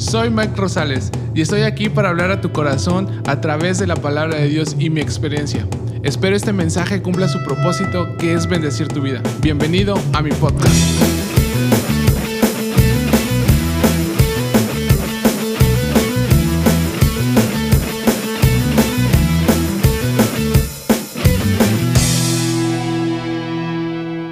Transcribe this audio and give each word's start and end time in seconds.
Soy 0.00 0.30
Mike 0.30 0.54
Rosales 0.56 1.12
y 1.34 1.42
estoy 1.42 1.60
aquí 1.60 1.90
para 1.90 2.08
hablar 2.08 2.30
a 2.30 2.40
tu 2.40 2.50
corazón 2.52 3.06
a 3.26 3.42
través 3.42 3.78
de 3.78 3.86
la 3.86 3.96
palabra 3.96 4.38
de 4.38 4.48
Dios 4.48 4.74
y 4.78 4.88
mi 4.88 5.02
experiencia. 5.02 5.68
Espero 6.02 6.34
este 6.34 6.54
mensaje 6.54 7.02
cumpla 7.02 7.28
su 7.28 7.38
propósito 7.44 8.16
que 8.16 8.32
es 8.32 8.46
bendecir 8.46 8.88
tu 8.88 9.02
vida. 9.02 9.22
Bienvenido 9.42 9.94
a 10.14 10.22
mi 10.22 10.30
podcast. 10.30 10.74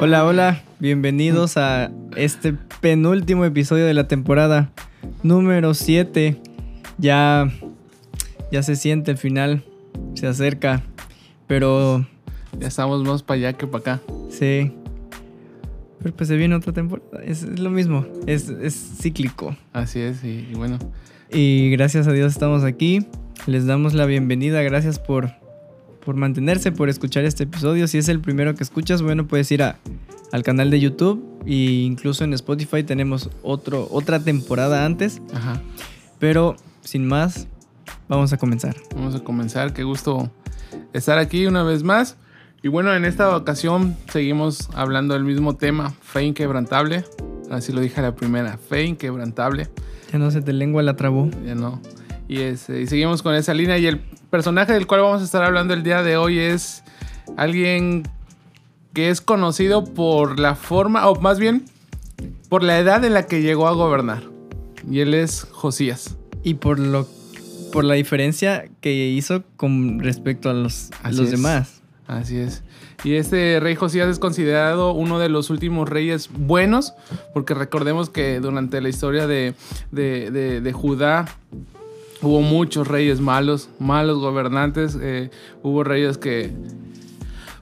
Hola, 0.00 0.25
hola, 0.25 0.62
bienvenidos 0.79 1.59
a 1.59 1.91
este 2.16 2.55
penúltimo 2.80 3.45
episodio 3.45 3.85
de 3.85 3.93
la 3.93 4.09
temporada 4.09 4.71
número 5.23 5.75
7. 5.75 6.37
Ya 6.98 7.51
ya 8.51 8.62
se 8.62 8.77
siente 8.77 9.11
el 9.11 9.19
final, 9.19 9.62
se 10.15 10.27
acerca, 10.27 10.83
pero 11.47 12.07
Ya 12.59 12.69
estamos 12.69 13.03
más 13.05 13.23
para 13.23 13.39
allá 13.39 13.52
que 13.52 13.66
para 13.66 13.80
acá. 13.97 14.01
sí. 14.30 14.73
Pero 16.01 16.15
pues 16.15 16.29
se 16.29 16.37
viene 16.37 16.55
otra 16.55 16.73
temporada, 16.73 17.25
es, 17.25 17.43
es 17.43 17.59
lo 17.59 17.71
mismo, 17.71 18.07
es, 18.27 18.49
es 18.49 18.75
cíclico. 19.01 19.57
Así 19.73 19.99
es, 19.99 20.23
y, 20.23 20.47
y 20.49 20.55
bueno, 20.55 20.79
Y 21.29 21.71
gracias 21.73 22.07
a 22.07 22.13
Dios 22.13 22.33
estamos 22.33 22.63
aquí. 22.63 23.05
Les 23.49 23.66
damos 23.66 23.95
la 23.95 24.07
bienvenida. 24.07 24.63
Gracias 24.63 25.01
por, 25.01 25.30
por 26.05 26.15
mantenerse, 26.15 26.71
por 26.71 26.88
escuchar 26.88 27.25
este 27.25 27.45
episodio. 27.45 27.88
Si 27.88 27.99
es 27.99 28.09
el 28.09 28.21
primero 28.21 28.55
que 28.55 28.63
escuchas, 28.63 29.02
bueno, 29.02 29.27
puedes 29.27 29.51
ir 29.51 29.61
a- 29.65 29.77
al 30.30 30.45
canal 30.45 30.71
de 30.71 30.79
YouTube 30.79 31.21
e 31.55 31.83
incluso 31.83 32.25
en 32.25 32.34
Spotify 32.34 32.83
tenemos 32.83 33.30
otro, 33.43 33.88
otra 33.91 34.20
temporada 34.20 34.84
antes. 34.84 35.20
ajá. 35.34 35.61
Pero 36.19 36.57
sin 36.83 37.07
más, 37.07 37.47
vamos 38.09 38.33
a 38.33 38.37
comenzar. 38.37 38.77
Vamos 38.95 39.15
a 39.15 39.21
comenzar. 39.21 39.73
Qué 39.73 39.85
gusto 39.85 40.30
estar 40.93 41.19
aquí 41.19 41.46
una 41.46 41.63
vez 41.63 41.82
más. 41.82 42.16
Y 42.63 42.69
bueno, 42.69 42.95
en 42.95 43.04
esta 43.04 43.37
ocasión 43.37 43.96
seguimos 44.10 44.69
hablando 44.74 45.15
del 45.15 45.24
mismo 45.24 45.54
tema, 45.57 45.91
fe 46.02 46.24
inquebrantable. 46.24 47.04
Así 47.51 47.73
lo 47.73 47.80
dije 47.80 48.01
a 48.01 48.02
la 48.02 48.15
primera, 48.16 48.59
fe 48.59 48.85
inquebrantable. 48.85 49.69
Ya 50.13 50.19
no 50.19 50.30
se 50.30 50.43
te 50.43 50.52
lengua 50.52 50.82
la 50.82 50.96
trabó. 50.96 51.30
Ya 51.46 51.54
no. 51.54 51.80
Y, 52.26 52.41
este, 52.41 52.82
y 52.82 52.87
seguimos 52.88 53.23
con 53.23 53.35
esa 53.35 53.54
línea. 53.54 53.79
Y 53.79 53.87
el 53.87 54.01
personaje 54.30 54.73
del 54.73 54.87
cual 54.87 55.02
vamos 55.02 55.23
a 55.23 55.24
estar 55.24 55.45
hablando 55.45 55.73
el 55.73 55.82
día 55.82 56.02
de 56.02 56.16
hoy 56.16 56.38
es 56.38 56.82
alguien 57.37 58.02
que 58.93 59.11
es 59.11 59.21
conocido 59.21 59.85
por 59.85 60.39
la 60.41 60.55
forma, 60.55 61.09
o 61.09 61.21
más 61.21 61.39
bien, 61.39 61.65
por 62.49 62.63
la 62.63 62.79
edad 62.79 63.05
en 63.05 63.15
la 63.15 63.27
que 63.27 63.43
llegó 63.43 63.69
a 63.69 63.73
gobernar. 63.73 64.22
Y 64.91 65.00
él 65.00 65.15
es 65.15 65.47
Josías. 65.50 66.17
Y 66.43 66.55
por 66.55 66.78
lo 66.78 67.06
por 67.72 67.84
la 67.84 67.94
diferencia 67.94 68.65
que 68.81 68.94
hizo 69.09 69.43
con 69.59 69.99
respecto 70.00 70.49
a 70.49 70.55
los, 70.55 70.91
a 71.03 71.11
los 71.11 71.31
demás. 71.31 71.83
Así 72.06 72.39
es. 72.39 72.62
Y 73.05 73.16
este 73.16 73.61
rey 73.61 73.75
Josías 73.75 74.09
es 74.09 74.19
considerado 74.19 74.93
uno 74.93 75.19
de 75.19 75.28
los 75.28 75.50
últimos 75.50 75.87
reyes 75.87 76.31
buenos, 76.33 76.94
porque 77.34 77.53
recordemos 77.53 78.09
que 78.09 78.41
durante 78.41 78.81
la 78.81 78.89
historia 78.89 79.27
de, 79.27 79.53
de- 79.93 80.31
de- 80.31 80.61
de 80.62 80.72
Judá 80.72 81.27
hubo 82.22 82.41
muchos 82.41 82.89
reyes 82.89 83.21
malos, 83.21 83.69
malos 83.78 84.19
gobernantes, 84.19 84.97
eh, 85.00 85.31
hubo 85.62 85.84
reyes 85.84 86.16
que 86.16 86.50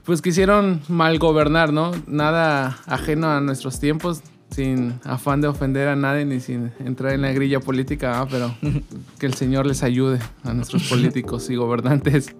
pues 0.07 0.21
quisieron 0.21 0.81
mal 0.87 1.19
gobernar, 1.19 1.73
¿no? 1.73 1.91
Nada 2.07 2.79
ajeno 2.85 3.29
a 3.29 3.41
nuestros 3.41 3.81
tiempos, 3.81 4.23
sin 4.49 5.01
afán 5.03 5.41
de 5.41 5.49
ofender 5.49 5.89
a 5.89 5.97
nadie 5.97 6.23
ni 6.23 6.39
sin 6.39 6.71
entrar 6.79 7.11
en 7.11 7.23
la 7.23 7.33
grilla 7.33 7.59
política, 7.59 8.21
¿ah? 8.21 8.27
pero 8.31 8.55
que 9.19 9.25
el 9.25 9.33
Señor 9.33 9.65
les 9.65 9.83
ayude 9.83 10.19
a 10.45 10.53
nuestros 10.53 10.87
políticos 10.87 11.49
y 11.49 11.57
gobernantes. 11.57 12.33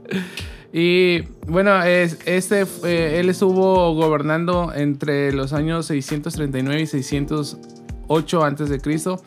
Y 0.72 1.24
bueno, 1.46 1.84
es, 1.84 2.20
este, 2.26 2.66
eh, 2.86 3.20
él 3.20 3.30
estuvo 3.30 3.94
gobernando 3.96 4.72
entre 4.74 5.34
los 5.34 5.52
años 5.52 5.88
639 5.88 6.82
y 6.82 6.88
608 6.88 8.46
antes 8.46 8.70
de 8.70 8.80
Cristo. 8.80 9.22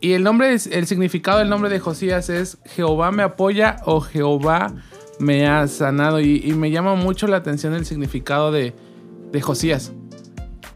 Y 0.00 0.12
el 0.12 0.22
nombre, 0.22 0.52
el 0.52 0.86
significado 0.86 1.40
del 1.40 1.48
nombre 1.48 1.70
de 1.70 1.80
Josías 1.80 2.30
es 2.30 2.58
Jehová 2.66 3.10
me 3.10 3.24
apoya 3.24 3.78
o 3.84 4.00
Jehová 4.00 4.72
me 5.18 5.46
ha 5.46 5.66
sanado. 5.68 6.20
Y, 6.20 6.42
y 6.44 6.52
me 6.54 6.70
llama 6.70 6.94
mucho 6.94 7.26
la 7.26 7.36
atención 7.38 7.74
el 7.74 7.84
significado 7.86 8.52
de, 8.52 8.74
de 9.32 9.40
Josías. 9.40 9.92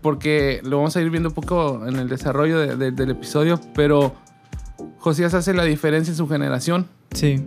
Porque 0.01 0.61
lo 0.65 0.77
vamos 0.79 0.97
a 0.97 1.03
ir 1.03 1.11
viendo 1.11 1.31
un 1.31 1.35
poco 1.35 1.87
en 1.87 1.97
el 1.97 2.09
desarrollo 2.09 2.59
de- 2.61 2.77
de- 2.77 2.93
del 2.93 3.11
episodio. 3.11 3.61
Pero 3.75 4.15
Josías 4.99 5.35
hace 5.35 5.55
la 5.55 5.65
diferencia 5.65 6.13
en 6.13 6.17
su 6.17 6.29
generación. 6.29 6.87
Sí. 7.13 7.45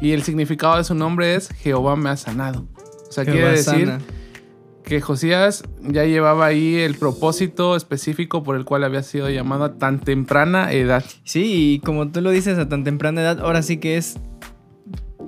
Y 0.00 0.12
el 0.12 0.22
significado 0.22 0.76
de 0.76 0.84
su 0.84 0.94
nombre 0.94 1.34
es 1.34 1.48
Jehová 1.48 1.96
me 1.96 2.10
ha 2.10 2.16
sanado. 2.16 2.66
O 3.08 3.12
sea, 3.12 3.24
Jehová 3.24 3.38
quiere 3.38 3.50
decir 3.56 3.86
sana. 3.86 4.00
que 4.84 5.00
Josías 5.00 5.62
ya 5.80 6.04
llevaba 6.04 6.44
ahí 6.46 6.74
el 6.76 6.94
propósito 6.96 7.74
específico 7.76 8.42
por 8.42 8.56
el 8.56 8.64
cual 8.66 8.84
había 8.84 9.02
sido 9.02 9.30
llamado 9.30 9.64
a 9.64 9.74
tan 9.78 10.00
temprana 10.00 10.72
edad. 10.72 11.04
Sí, 11.22 11.74
y 11.74 11.78
como 11.78 12.10
tú 12.10 12.20
lo 12.20 12.30
dices 12.30 12.58
a 12.58 12.68
tan 12.68 12.84
temprana 12.84 13.22
edad, 13.22 13.40
ahora 13.40 13.62
sí 13.62 13.78
que 13.78 13.96
es 13.96 14.18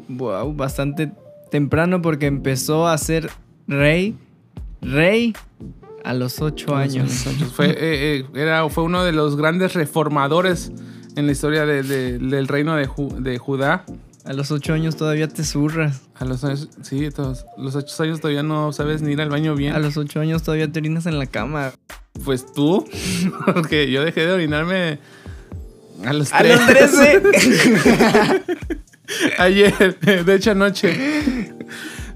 wow, 0.09 0.53
bastante 0.55 1.13
temprano 1.51 2.03
porque 2.03 2.27
empezó 2.27 2.87
a 2.89 2.97
ser 2.99 3.31
rey, 3.69 4.17
rey 4.83 5.35
a 6.05 6.15
los 6.15 6.41
ocho 6.41 6.75
años. 6.77 7.25
Fue, 7.57 7.67
eh, 7.71 7.75
eh, 7.81 8.25
era, 8.35 8.69
fue 8.69 8.85
uno 8.85 9.05
de 9.05 9.13
los 9.13 9.37
grandes 9.37 9.75
reformadores 9.75 10.71
en 11.17 11.27
la 11.27 11.33
historia 11.33 11.65
de- 11.67 11.83
de- 11.83 12.19
del 12.19 12.47
reino 12.49 12.77
de, 12.77 12.87
Ju- 12.89 13.17
de 13.17 13.39
Judá. 13.39 13.85
A 14.25 14.33
los 14.33 14.51
ocho 14.51 14.73
años 14.75 14.97
todavía 14.97 15.29
te 15.29 15.45
zurras. 15.45 16.03
A 16.17 16.25
los 16.25 16.43
años, 16.45 16.69
sí, 16.83 17.09
todos, 17.15 17.47
los 17.57 17.77
ocho 17.77 18.03
años 18.03 18.21
todavía 18.21 18.43
no 18.43 18.73
sabes 18.73 19.01
ni 19.01 19.13
ir 19.13 19.21
al 19.21 19.29
baño 19.31 19.55
bien. 19.55 19.73
A 19.75 19.79
los 19.79 19.97
ocho 19.97 20.19
años 20.21 20.43
todavía 20.43 20.71
te 20.71 20.81
orinas 20.81 21.07
en 21.07 21.19
la 21.19 21.27
cama. 21.27 21.73
Pues 22.25 22.45
tú, 22.53 22.85
porque 23.55 23.91
yo 23.91 24.05
dejé 24.05 24.27
de 24.27 24.33
orinarme 24.33 24.99
a 26.05 26.13
los 26.13 26.33
A 26.33 26.39
tres. 26.39 26.57
los 26.57 26.67
trece. 26.67 27.23
Ayer, 29.39 29.99
de 30.01 30.35
hecho 30.35 30.51
anoche. 30.53 31.53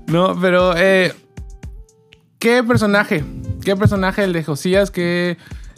No, 0.06 0.36
pero 0.40 0.74
eh, 0.76 1.12
¿qué 2.38 2.62
personaje? 2.64 3.24
¿Qué 3.64 3.76
personaje 3.76 4.24
el 4.24 4.32
de 4.32 4.42
Josías 4.42 4.90
que 4.90 5.36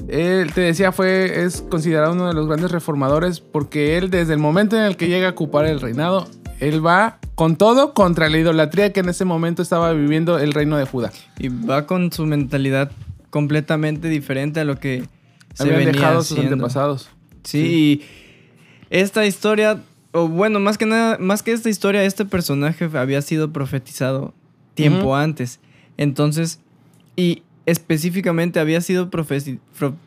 él 0.08 0.52
te 0.52 0.60
decía 0.62 0.92
fue 0.92 1.44
es 1.44 1.62
considerado 1.62 2.12
uno 2.12 2.28
de 2.28 2.34
los 2.34 2.46
grandes 2.46 2.70
reformadores 2.70 3.40
porque 3.40 3.98
él 3.98 4.10
desde 4.10 4.32
el 4.32 4.38
momento 4.38 4.76
en 4.76 4.82
el 4.82 4.96
que 4.96 5.08
llega 5.08 5.28
a 5.28 5.30
ocupar 5.32 5.66
el 5.66 5.80
reinado, 5.80 6.28
él 6.60 6.84
va 6.84 7.18
con 7.34 7.56
todo 7.56 7.92
contra 7.94 8.28
la 8.28 8.38
idolatría 8.38 8.92
que 8.92 9.00
en 9.00 9.08
ese 9.08 9.24
momento 9.24 9.62
estaba 9.62 9.92
viviendo 9.92 10.38
el 10.38 10.52
reino 10.52 10.76
de 10.76 10.84
Judá. 10.86 11.12
y 11.38 11.48
va 11.48 11.86
con 11.86 12.12
su 12.12 12.24
mentalidad 12.26 12.90
completamente 13.30 14.08
diferente 14.08 14.60
a 14.60 14.64
lo 14.64 14.78
que 14.78 15.04
se 15.54 15.62
Habían 15.64 15.78
venía 15.78 15.92
dejado 15.92 16.22
sus 16.22 16.32
haciendo. 16.38 16.54
antepasados. 16.54 17.10
Sí, 17.44 17.58
y 17.60 18.02
esta 18.90 19.24
historia, 19.26 19.80
o 20.12 20.28
bueno, 20.28 20.60
más 20.60 20.78
que 20.78 20.86
nada, 20.86 21.18
más 21.18 21.42
que 21.42 21.52
esta 21.52 21.68
historia, 21.70 22.04
este 22.04 22.24
personaje 22.24 22.88
había 22.94 23.22
sido 23.22 23.52
profetizado 23.52 24.34
tiempo 24.74 25.16
antes. 25.16 25.58
Entonces, 25.96 26.60
y 27.16 27.42
específicamente 27.66 28.60
había 28.60 28.80
sido 28.80 29.10
pro- 29.10 29.26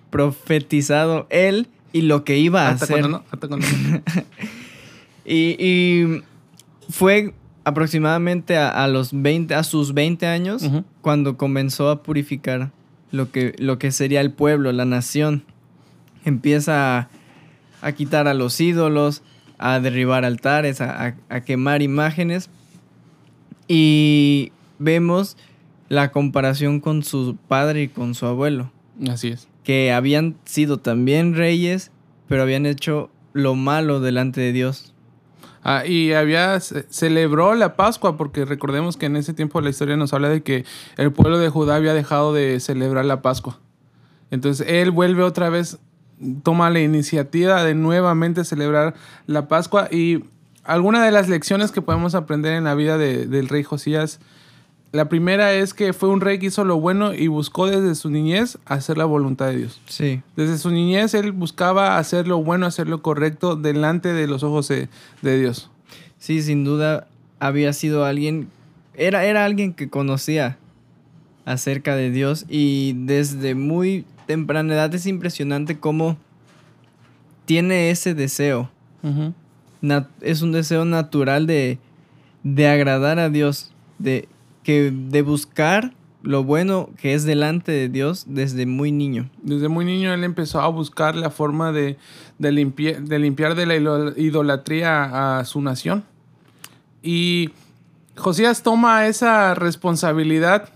profetizado 0.09 1.27
él 1.29 1.67
y 1.93 2.01
lo 2.01 2.23
que 2.23 2.37
iba 2.37 2.67
a 2.67 2.69
Hasta 2.71 2.85
hacer. 2.85 2.99
cuando 2.99 3.17
no, 3.19 3.23
hasta 3.31 3.47
cuando 3.47 3.67
no. 3.67 4.01
Y, 5.27 5.55
y 5.59 6.21
fue 6.89 7.33
aproximadamente 7.63 8.57
a, 8.57 8.69
a 8.69 8.87
los 8.87 9.09
20, 9.11 9.55
a 9.55 9.63
sus 9.63 9.93
20 9.95 10.27
años, 10.27 10.63
cuando 11.01 11.35
comenzó 11.35 11.89
a 11.89 12.03
purificar 12.03 12.71
lo 13.11 13.31
que, 13.31 13.55
lo 13.57 13.79
que 13.79 13.91
sería 13.91 14.21
el 14.21 14.31
pueblo, 14.31 14.71
la 14.71 14.85
nación. 14.85 15.43
Empieza 16.25 16.97
a, 16.99 17.09
a 17.81 17.91
quitar 17.93 18.27
a 18.27 18.33
los 18.35 18.59
ídolos, 18.61 19.23
a 19.57 19.79
derribar 19.79 20.25
altares, 20.25 20.81
a, 20.81 21.07
a- 21.07 21.15
a 21.29 21.41
quemar 21.41 21.81
imágenes. 21.81 22.49
Y 23.67 24.51
vemos 24.79 25.37
la 25.89 26.11
comparación 26.11 26.79
con 26.79 27.03
su 27.03 27.35
padre 27.47 27.83
y 27.83 27.87
con 27.87 28.15
su 28.15 28.25
abuelo, 28.25 28.71
Así 29.09 29.29
es. 29.29 29.47
que 29.63 29.91
habían 29.91 30.35
sido 30.45 30.77
también 30.77 31.35
reyes, 31.35 31.91
pero 32.27 32.43
habían 32.43 32.65
hecho 32.65 33.09
lo 33.33 33.55
malo 33.55 33.99
delante 33.99 34.41
de 34.41 34.51
Dios. 34.51 34.93
Ah, 35.63 35.83
y 35.85 36.13
había 36.13 36.59
ce- 36.59 36.85
celebró 36.89 37.55
la 37.55 37.75
Pascua 37.75 38.17
porque 38.17 38.45
recordemos 38.45 38.97
que 38.97 39.07
en 39.07 39.15
ese 39.15 39.33
tiempo 39.33 39.61
la 39.61 39.71
historia 39.71 39.97
nos 39.97 40.13
habla 40.13 40.29
de 40.29 40.43
que 40.43 40.63
el 40.97 41.11
pueblo 41.11 41.39
de 41.39 41.49
Judá 41.49 41.75
había 41.75 41.93
dejado 41.95 42.33
de 42.33 42.59
celebrar 42.59 43.05
la 43.05 43.21
Pascua. 43.23 43.59
Entonces 44.29 44.67
él 44.69 44.91
vuelve 44.91 45.23
otra 45.23 45.49
vez, 45.49 45.79
toma 46.43 46.69
la 46.69 46.79
iniciativa 46.81 47.63
de 47.63 47.75
nuevamente 47.75 48.43
celebrar 48.45 48.93
la 49.27 49.47
Pascua 49.47 49.87
y 49.91 50.23
alguna 50.63 51.03
de 51.03 51.11
las 51.11 51.27
lecciones 51.29 51.71
que 51.71 51.81
podemos 51.81 52.15
aprender 52.15 52.53
en 52.53 52.63
la 52.63 52.73
vida 52.75 52.97
de- 52.97 53.25
del 53.27 53.49
rey 53.49 53.63
Josías 53.63 54.19
La 54.91 55.09
primera 55.09 55.51
es 55.51 55.73
que 55.73 55.91
fue 55.91 56.07
un 56.07 56.21
rey 56.21 56.39
que 56.39 56.45
hizo 56.45 56.63
lo 56.63 56.79
bueno 56.79 57.13
y 57.13 57.27
buscó 57.27 57.67
desde 57.67 57.95
su 57.95 58.09
niñez 58.09 58.57
hacer 58.65 58.97
la 58.97 59.03
voluntad 59.03 59.47
de 59.47 59.57
Dios. 59.57 59.81
Sí. 59.87 60.21
Desde 60.37 60.57
su 60.57 60.71
niñez 60.71 61.13
él 61.15 61.33
buscaba 61.33 61.97
hacer 61.97 62.29
lo 62.29 62.41
bueno, 62.41 62.65
hacer 62.65 62.87
lo 62.87 63.01
correcto 63.01 63.57
delante 63.57 64.13
de 64.13 64.25
los 64.25 64.41
ojos 64.43 64.69
de, 64.69 64.87
de 65.21 65.37
Dios. 65.37 65.69
Sí, 66.17 66.41
sin 66.41 66.63
duda 66.63 67.07
había 67.39 67.73
sido 67.73 68.05
alguien, 68.05 68.47
era, 68.93 69.25
era 69.25 69.43
alguien 69.43 69.73
que 69.73 69.89
conocía 69.89 70.57
acerca 71.43 71.97
de 71.97 72.09
Dios 72.09 72.45
y 72.47 72.93
desde 73.05 73.53
muy 73.53 74.05
temprana 74.25 74.73
edad 74.73 74.93
es 74.93 75.05
impresionante 75.05 75.79
cómo 75.79 76.17
tiene 77.45 77.91
ese 77.91 78.13
deseo. 78.13 78.69
Es 80.21 80.41
un 80.41 80.51
deseo 80.51 80.83
natural 80.83 81.45
de, 81.45 81.77
de 82.43 82.67
agradar 82.67 83.19
a 83.19 83.29
Dios, 83.29 83.71
de, 83.99 84.27
que, 84.63 84.91
de 84.91 85.21
buscar 85.21 85.93
lo 86.23 86.43
bueno 86.43 86.89
que 86.97 87.13
es 87.13 87.23
delante 87.23 87.71
de 87.71 87.87
Dios 87.87 88.25
desde 88.27 88.65
muy 88.65 88.91
niño. 88.91 89.29
Desde 89.43 89.67
muy 89.67 89.85
niño 89.85 90.11
él 90.13 90.23
empezó 90.23 90.59
a 90.59 90.67
buscar 90.67 91.15
la 91.15 91.29
forma 91.29 91.71
de, 91.71 91.97
de, 92.39 92.51
limpiar, 92.51 93.03
de 93.03 93.19
limpiar 93.19 93.53
de 93.53 93.65
la 93.67 93.75
idolatría 94.17 95.39
a 95.39 95.45
su 95.45 95.61
nación. 95.61 96.03
Y 97.03 97.51
Josías 98.17 98.63
toma 98.63 99.05
esa 99.05 99.53
responsabilidad 99.53 100.69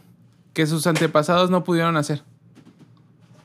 que 0.54 0.68
sus 0.68 0.86
antepasados 0.86 1.50
no 1.50 1.64
pudieron 1.64 1.98
hacer. 1.98 2.22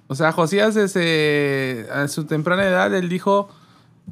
O 0.06 0.14
sea, 0.14 0.32
Josías 0.32 0.74
desde 0.74 1.86
a 1.90 2.08
su 2.08 2.24
temprana 2.24 2.64
edad, 2.64 2.94
él 2.94 3.08
dijo, 3.08 3.48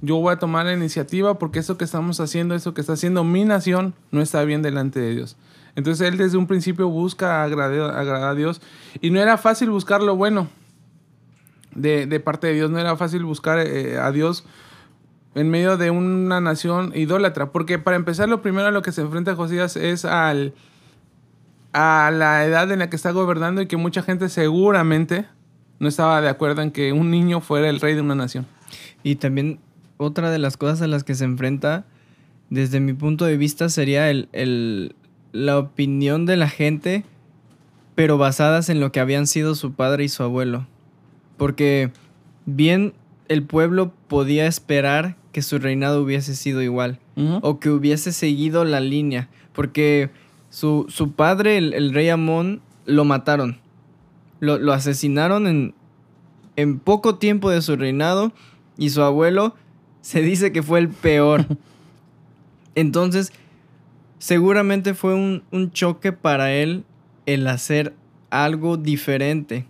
yo 0.01 0.17
voy 0.17 0.33
a 0.33 0.39
tomar 0.39 0.67
la 0.67 0.73
iniciativa 0.73 1.39
porque 1.39 1.59
eso 1.59 1.77
que 1.77 1.85
estamos 1.85 2.19
haciendo, 2.21 2.55
eso 2.55 2.73
que 2.75 2.81
está 2.81 2.95
haciendo 2.95 3.25
mi 3.25 3.45
nación, 3.45 3.95
no 4.11 4.23
está 4.23 4.43
bien 4.45 4.63
delante 4.63 5.01
de 5.01 5.15
Dios. 5.15 5.37
Entonces 5.77 6.09
él 6.09 6.17
desde 6.17 6.39
un 6.39 6.47
principio 6.47 6.89
busca 6.89 7.43
agradar, 7.45 8.25
a 8.25 8.35
Dios. 8.35 8.61
Y 9.01 9.11
no 9.11 9.21
era 9.21 9.39
fácil 9.39 9.71
buscar 9.71 10.03
lo 10.03 10.17
bueno 10.17 10.49
de, 11.75 12.07
de 12.07 12.21
parte 12.21 12.49
de 12.49 12.55
Dios, 12.55 12.71
no 12.71 12.79
era 12.79 12.97
fácil 12.97 13.25
buscar 13.25 13.59
eh, 13.59 13.99
a 13.99 14.11
Dios 14.13 14.45
en 15.35 15.51
medio 15.51 15.77
de 15.77 15.91
una 15.91 16.41
nación 16.41 16.93
idólatra. 16.95 17.53
Porque 17.53 17.79
para 17.79 17.97
empezar, 17.97 18.29
lo 18.29 18.43
primero 18.43 18.69
a 18.69 18.71
lo 18.71 18.83
que 18.83 18.93
se 18.93 19.01
enfrenta 19.01 19.35
Josías 19.35 19.77
es 19.77 20.05
al, 20.05 20.55
a 21.73 22.11
la 22.13 22.45
edad 22.45 22.71
en 22.71 22.81
la 22.81 22.91
que 22.91 22.97
está 22.97 23.11
gobernando 23.13 23.63
y 23.63 23.67
que 23.67 23.77
mucha 23.77 24.03
gente 24.03 24.29
seguramente 24.29 25.27
no 25.83 25.89
estaba 25.89 26.21
de 26.21 26.29
acuerdo 26.29 26.63
en 26.63 26.71
que 26.71 26.93
un 26.93 27.11
niño 27.11 27.41
fuera 27.41 27.69
el 27.69 27.81
rey 27.81 27.95
de 27.95 28.01
una 28.01 28.15
nación. 28.15 28.47
Y 29.03 29.17
también 29.17 29.59
otra 29.97 30.31
de 30.31 30.39
las 30.39 30.57
cosas 30.57 30.81
a 30.81 30.87
las 30.87 31.03
que 31.05 31.15
se 31.17 31.25
enfrenta, 31.25 31.85
desde 32.51 32.79
mi 32.81 32.93
punto 32.93 33.25
de 33.25 33.37
vista, 33.37 33.69
sería 33.69 34.09
el, 34.09 34.29
el- 34.33 34.95
la 35.33 35.59
opinión 35.59 36.25
de 36.25 36.37
la 36.37 36.49
gente, 36.49 37.05
pero 37.95 38.17
basadas 38.17 38.69
en 38.69 38.79
lo 38.81 38.93
que 38.93 39.01
habían 39.01 39.27
sido 39.27 39.55
su 39.57 39.73
padre 39.73 40.05
y 40.05 40.09
su 40.09 40.23
abuelo. 40.23 40.67
Porque 41.37 41.91
bien 42.47 42.93
el 43.29 43.43
pueblo 43.43 43.93
podía 44.09 44.47
esperar 44.47 45.17
que 45.33 45.43
su 45.43 45.59
reinado 45.59 46.03
hubiese 46.03 46.37
sido 46.37 46.63
igual, 46.63 47.01
o 47.43 47.59
que 47.59 47.71
hubiese 47.71 48.13
seguido 48.13 48.65
la 48.65 48.81
línea, 48.81 49.29
porque 49.53 50.11
su, 50.51 50.87
su 50.89 51.13
padre, 51.13 51.57
el, 51.59 51.73
el 51.75 51.93
rey 51.93 52.09
Amón, 52.11 52.61
lo 52.87 53.05
mataron. 53.05 53.59
Lo, 54.43 54.59
lo 54.59 54.73
asesinaron 54.73 55.47
en, 55.47 55.73
en 56.57 56.81
poco 56.81 57.15
tiempo 57.15 57.49
de 57.49 57.63
su 57.63 57.77
reinado 57.77 58.33
y 58.77 58.91
su 58.91 59.01
abuelo 59.01 59.55
se 60.01 60.21
dice 60.21 60.51
que 60.51 60.65
fue 60.65 60.81
el 60.81 60.89
peor. 60.89 61.47
Entonces, 62.75 63.33
seguramente 64.19 64.95
fue 64.95 65.15
un, 65.15 65.45
un 65.53 65.71
choque 65.71 66.11
para 66.11 66.53
él 66.53 66.85
el 67.25 67.47
hacer 67.47 67.95
algo 68.31 68.77
diferente 68.77 69.65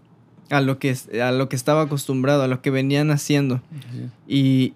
a 0.48 0.62
lo, 0.62 0.78
que, 0.78 0.96
a 1.22 1.32
lo 1.32 1.50
que 1.50 1.56
estaba 1.56 1.82
acostumbrado, 1.82 2.42
a 2.42 2.48
lo 2.48 2.62
que 2.62 2.70
venían 2.70 3.10
haciendo. 3.10 3.60
Y 4.26 4.72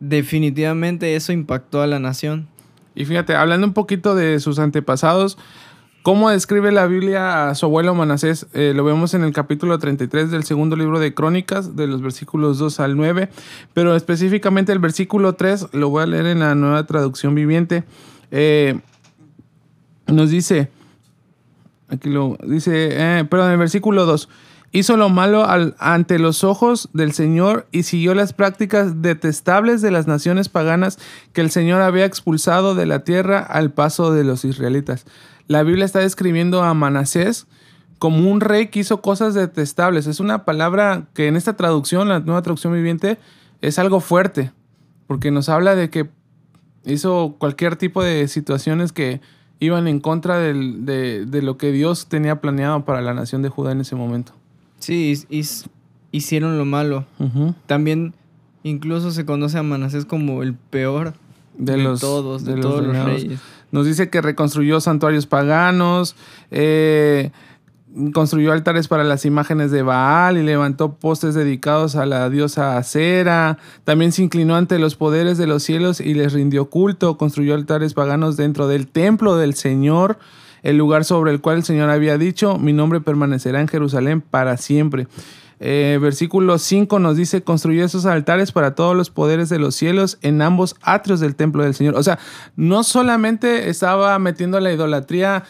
definitivamente 0.00 1.14
eso 1.14 1.32
impactó 1.32 1.82
a 1.82 1.86
la 1.86 2.00
nación. 2.00 2.48
Y 2.94 3.04
fíjate, 3.04 3.36
hablando 3.36 3.66
un 3.66 3.74
poquito 3.74 4.14
de 4.14 4.40
sus 4.40 4.58
antepasados, 4.58 5.38
¿cómo 6.02 6.30
describe 6.30 6.72
la 6.72 6.86
Biblia 6.86 7.48
a 7.50 7.54
su 7.54 7.66
abuelo 7.66 7.94
Manasés? 7.94 8.46
Eh, 8.54 8.72
lo 8.74 8.84
vemos 8.84 9.14
en 9.14 9.22
el 9.24 9.32
capítulo 9.32 9.78
33 9.78 10.30
del 10.30 10.44
segundo 10.44 10.76
libro 10.76 10.98
de 10.98 11.14
Crónicas, 11.14 11.76
de 11.76 11.86
los 11.86 12.00
versículos 12.02 12.58
2 12.58 12.80
al 12.80 12.96
9, 12.96 13.28
pero 13.74 13.94
específicamente 13.94 14.72
el 14.72 14.78
versículo 14.78 15.34
3 15.34 15.68
lo 15.72 15.90
voy 15.90 16.02
a 16.02 16.06
leer 16.06 16.26
en 16.26 16.40
la 16.40 16.54
nueva 16.54 16.84
traducción 16.86 17.34
viviente. 17.34 17.84
Eh, 18.30 18.78
nos 20.06 20.30
dice, 20.30 20.70
aquí 21.88 22.08
lo 22.08 22.36
dice, 22.44 22.88
eh, 22.92 23.24
perdón, 23.24 23.48
en 23.48 23.52
el 23.52 23.58
versículo 23.58 24.06
2. 24.06 24.28
Hizo 24.72 24.96
lo 24.96 25.08
malo 25.08 25.44
al- 25.46 25.74
ante 25.80 26.20
los 26.20 26.44
ojos 26.44 26.90
del 26.92 27.12
Señor 27.12 27.66
y 27.72 27.82
siguió 27.82 28.14
las 28.14 28.32
prácticas 28.32 29.02
detestables 29.02 29.82
de 29.82 29.90
las 29.90 30.06
naciones 30.06 30.48
paganas 30.48 30.98
que 31.32 31.40
el 31.40 31.50
Señor 31.50 31.82
había 31.82 32.04
expulsado 32.04 32.76
de 32.76 32.86
la 32.86 33.00
tierra 33.02 33.40
al 33.40 33.72
paso 33.72 34.12
de 34.12 34.22
los 34.22 34.44
israelitas. 34.44 35.06
La 35.50 35.64
Biblia 35.64 35.84
está 35.84 35.98
describiendo 35.98 36.62
a 36.62 36.72
Manasés 36.74 37.48
como 37.98 38.30
un 38.30 38.40
rey 38.40 38.68
que 38.68 38.78
hizo 38.78 39.02
cosas 39.02 39.34
detestables. 39.34 40.06
Es 40.06 40.20
una 40.20 40.44
palabra 40.44 41.08
que 41.12 41.26
en 41.26 41.34
esta 41.34 41.56
traducción, 41.56 42.08
la 42.08 42.20
nueva 42.20 42.40
traducción 42.42 42.72
viviente, 42.72 43.18
es 43.60 43.80
algo 43.80 43.98
fuerte, 43.98 44.52
porque 45.08 45.32
nos 45.32 45.48
habla 45.48 45.74
de 45.74 45.90
que 45.90 46.08
hizo 46.84 47.34
cualquier 47.38 47.74
tipo 47.74 48.00
de 48.00 48.28
situaciones 48.28 48.92
que 48.92 49.20
iban 49.58 49.88
en 49.88 49.98
contra 49.98 50.38
del- 50.38 50.86
de, 50.86 51.26
de 51.26 51.42
lo 51.42 51.58
que 51.58 51.72
Dios 51.72 52.06
tenía 52.06 52.40
planeado 52.40 52.84
para 52.84 53.02
la 53.02 53.12
nación 53.12 53.42
de 53.42 53.48
Judá 53.48 53.72
en 53.72 53.80
ese 53.80 53.96
momento. 53.96 54.32
Sí, 54.78 55.14
hicieron 56.12 56.58
lo 56.58 56.64
malo. 56.64 57.06
También 57.66 58.14
incluso 58.62 59.10
se 59.10 59.24
conoce 59.26 59.58
a 59.58 59.64
Manasés 59.64 60.04
como 60.04 60.44
el 60.44 60.54
peor 60.54 61.14
de, 61.58 61.72
de, 61.72 61.78
los 61.82 62.00
todos, 62.00 62.44
de, 62.44 62.54
de 62.54 62.60
todos 62.62 62.86
los 62.86 62.96
reyes. 63.04 63.40
Nos 63.72 63.86
dice 63.86 64.10
que 64.10 64.20
reconstruyó 64.20 64.80
santuarios 64.80 65.26
paganos, 65.26 66.16
eh, 66.50 67.30
construyó 68.12 68.52
altares 68.52 68.88
para 68.88 69.04
las 69.04 69.24
imágenes 69.24 69.70
de 69.70 69.82
Baal 69.82 70.38
y 70.38 70.42
levantó 70.42 70.94
postes 70.94 71.34
dedicados 71.34 71.96
a 71.96 72.06
la 72.06 72.28
diosa 72.30 72.76
Acera. 72.76 73.58
También 73.84 74.12
se 74.12 74.22
inclinó 74.22 74.56
ante 74.56 74.78
los 74.78 74.94
poderes 74.94 75.38
de 75.38 75.46
los 75.46 75.62
cielos 75.62 76.00
y 76.00 76.14
les 76.14 76.32
rindió 76.32 76.70
culto. 76.70 77.16
Construyó 77.16 77.54
altares 77.54 77.94
paganos 77.94 78.36
dentro 78.36 78.68
del 78.68 78.86
templo 78.86 79.36
del 79.36 79.54
Señor, 79.54 80.18
el 80.62 80.76
lugar 80.76 81.04
sobre 81.04 81.32
el 81.32 81.40
cual 81.40 81.58
el 81.58 81.64
Señor 81.64 81.90
había 81.90 82.18
dicho, 82.18 82.58
mi 82.58 82.72
nombre 82.72 83.00
permanecerá 83.00 83.60
en 83.60 83.68
Jerusalén 83.68 84.20
para 84.20 84.56
siempre. 84.56 85.08
Eh, 85.62 85.98
versículo 86.00 86.56
5 86.56 86.98
nos 86.98 87.16
dice, 87.16 87.42
construyó 87.42 87.84
esos 87.84 88.06
altares 88.06 88.50
para 88.50 88.74
todos 88.74 88.96
los 88.96 89.10
poderes 89.10 89.50
de 89.50 89.58
los 89.58 89.74
cielos 89.74 90.18
en 90.22 90.40
ambos 90.40 90.74
atrios 90.80 91.20
del 91.20 91.36
templo 91.36 91.62
del 91.62 91.74
Señor. 91.74 91.96
O 91.96 92.02
sea, 92.02 92.18
no 92.56 92.82
solamente 92.82 93.68
estaba 93.68 94.18
metiendo 94.18 94.58
la 94.58 94.72
idolatría, 94.72 95.44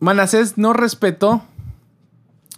Manasés 0.00 0.58
no 0.58 0.74
respetó 0.74 1.42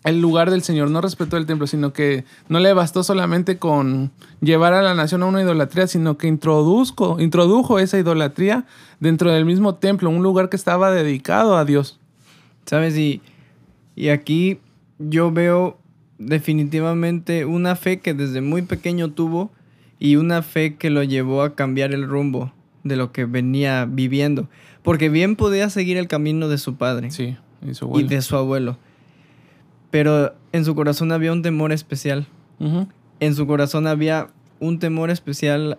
el 0.03 0.21
lugar 0.21 0.51
del 0.51 0.63
Señor, 0.63 0.91
no 0.91 1.01
respetó 1.01 1.37
el 1.37 1.47
templo, 1.47 1.69
sino 1.69 1.93
que 1.93 2.25
no 2.49 2.59
le 2.59 2.73
bastó 2.73 3.05
solamente 3.05 3.59
con 3.59 4.11
llevar 4.41 4.75
a 4.75 4.83
la 4.83 4.95
nación 4.95 5.23
a 5.23 5.27
una 5.27 5.43
idolatría, 5.43 5.87
sino 5.87 6.19
que 6.19 6.27
introduzco, 6.27 7.21
introdujo 7.21 7.79
esa 7.79 7.99
idolatría 7.99 8.65
dentro 8.99 9.31
del 9.31 9.45
mismo 9.45 9.77
templo, 9.77 10.11
un 10.11 10.25
lugar 10.25 10.49
que 10.49 10.57
estaba 10.57 10.91
dedicado 10.91 11.57
a 11.57 11.65
Dios. 11.65 12.01
¿Sabes? 12.67 12.97
Y, 12.97 13.23
y 13.95 14.09
aquí 14.09 14.59
yo 14.99 15.31
veo 15.31 15.79
definitivamente 16.27 17.45
una 17.45 17.77
fe 17.77 18.01
que 18.01 18.15
desde 18.15 18.41
muy 18.41 18.63
pequeño 18.63 19.11
tuvo 19.11 19.51
y 19.99 20.17
una 20.17 20.43
fe 20.43 20.75
que 20.77 20.91
lo 20.91 21.03
llevó 21.03 21.43
a 21.43 21.55
cambiar 21.55 21.93
el 21.93 22.07
rumbo 22.09 22.53
de 22.85 22.97
lo 22.97 23.13
que 23.13 23.25
venía 23.25 23.87
viviendo. 23.89 24.49
Porque 24.83 25.09
bien 25.09 25.37
podía 25.37 25.71
seguir 25.71 25.97
el 25.97 26.09
camino 26.09 26.49
de 26.49 26.59
su 26.59 26.77
padre 26.77 27.11
Sí, 27.13 27.37
y 28.01 28.09
de 28.09 28.23
su 28.23 28.37
abuelo. 28.37 28.79
Pero 29.91 30.35
en 30.53 30.65
su 30.65 30.75
corazón 30.75 31.13
había 31.13 31.33
un 31.33 31.43
temor 31.43 31.73
especial. 31.73 32.27
En 33.21 33.35
su 33.35 33.47
corazón 33.47 33.87
había 33.87 34.29
un 34.61 34.79
temor 34.79 35.11
especial 35.11 35.79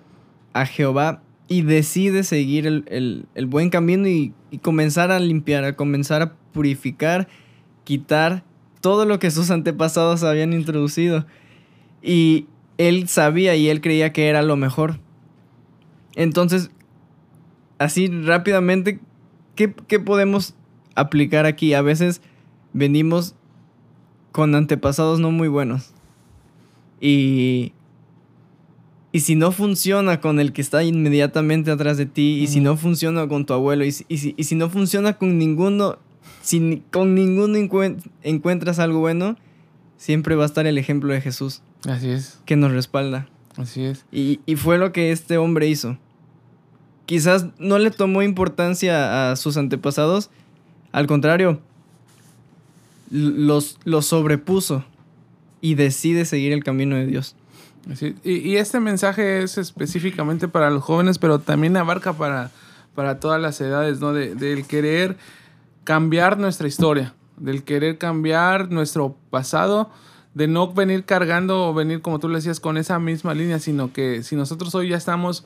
a 0.53 0.65
Jehová 0.65 1.21
y 1.47 1.61
decide 1.61 2.23
seguir 2.23 2.67
el, 2.67 2.83
el- 2.87 3.25
el 3.35 3.45
buen 3.45 3.69
camino 3.69 4.07
y, 4.07 4.33
y 4.51 4.57
comenzar 4.59 5.11
a 5.11 5.19
limpiar, 5.19 5.63
a 5.65 5.75
comenzar 5.75 6.21
a 6.21 6.33
purificar, 6.53 7.27
quitar 7.83 8.43
todo 8.83 9.05
lo 9.05 9.17
que 9.17 9.31
sus 9.31 9.49
antepasados 9.49 10.23
habían 10.23 10.51
introducido. 10.51 11.25
Y 12.01 12.47
él 12.77 13.07
sabía 13.07 13.55
y 13.55 13.69
él 13.69 13.79
creía 13.79 14.11
que 14.11 14.27
era 14.27 14.41
lo 14.41 14.57
mejor. 14.57 14.99
Entonces, 16.15 16.69
así 17.79 18.07
rápidamente, 18.09 18.99
¿qué, 19.55 19.73
qué 19.87 20.01
podemos 20.01 20.53
aplicar 20.95 21.45
aquí? 21.45 21.73
A 21.73 21.81
veces 21.81 22.21
venimos 22.73 23.35
con 24.33 24.53
antepasados 24.53 25.17
no 25.21 25.31
muy 25.31 25.47
buenos. 25.47 25.93
Y, 26.99 27.71
y 29.13 29.21
si 29.21 29.35
no 29.35 29.53
funciona 29.53 30.19
con 30.19 30.41
el 30.41 30.51
que 30.51 30.61
está 30.61 30.83
inmediatamente 30.83 31.71
atrás 31.71 31.95
de 31.97 32.05
ti, 32.05 32.39
y 32.41 32.47
si 32.47 32.59
no 32.59 32.75
funciona 32.75 33.29
con 33.29 33.45
tu 33.45 33.53
abuelo, 33.53 33.85
y 33.85 33.93
si, 33.93 34.05
y 34.09 34.17
si- 34.17 34.33
y 34.35 34.43
si 34.43 34.55
no 34.55 34.69
funciona 34.69 35.13
con 35.13 35.37
ninguno 35.37 35.99
si 36.41 36.83
con 36.91 37.15
ninguno 37.15 37.57
encuentras 38.23 38.79
algo 38.79 38.99
bueno, 38.99 39.37
siempre 39.97 40.35
va 40.35 40.43
a 40.43 40.47
estar 40.47 40.67
el 40.67 40.77
ejemplo 40.77 41.13
de 41.13 41.21
Jesús. 41.21 41.61
Así 41.87 42.09
es. 42.09 42.39
Que 42.45 42.55
nos 42.55 42.71
respalda. 42.71 43.27
Así 43.57 43.83
es. 43.83 44.05
Y, 44.11 44.39
y 44.45 44.55
fue 44.55 44.77
lo 44.77 44.91
que 44.91 45.11
este 45.11 45.37
hombre 45.37 45.67
hizo. 45.67 45.97
Quizás 47.05 47.47
no 47.59 47.79
le 47.79 47.91
tomó 47.91 48.21
importancia 48.21 49.31
a 49.31 49.35
sus 49.35 49.57
antepasados, 49.57 50.29
al 50.91 51.07
contrario, 51.07 51.59
los, 53.09 53.77
los 53.83 54.05
sobrepuso 54.05 54.85
y 55.61 55.75
decide 55.75 56.25
seguir 56.25 56.51
el 56.53 56.63
camino 56.63 56.95
de 56.95 57.05
Dios. 57.05 57.35
Y, 58.23 58.55
este 58.55 58.79
mensaje 58.79 59.43
es 59.43 59.57
específicamente 59.57 60.47
para 60.47 60.69
los 60.69 60.83
jóvenes, 60.83 61.19
pero 61.19 61.39
también 61.39 61.75
abarca 61.75 62.13
para, 62.13 62.49
para 62.95 63.19
todas 63.19 63.41
las 63.41 63.59
edades, 63.59 63.99
¿no? 63.99 64.13
De, 64.13 64.35
del 64.35 64.65
querer 64.65 65.17
cambiar 65.83 66.37
nuestra 66.37 66.67
historia, 66.67 67.13
del 67.37 67.63
querer 67.63 67.97
cambiar 67.97 68.71
nuestro 68.71 69.15
pasado, 69.29 69.89
de 70.33 70.47
no 70.47 70.73
venir 70.73 71.05
cargando 71.05 71.67
o 71.67 71.73
venir, 71.73 72.01
como 72.01 72.19
tú 72.19 72.27
le 72.27 72.35
decías, 72.35 72.59
con 72.59 72.77
esa 72.77 72.99
misma 72.99 73.33
línea, 73.33 73.59
sino 73.59 73.93
que 73.93 74.23
si 74.23 74.35
nosotros 74.35 74.73
hoy 74.75 74.89
ya 74.89 74.97
estamos, 74.97 75.45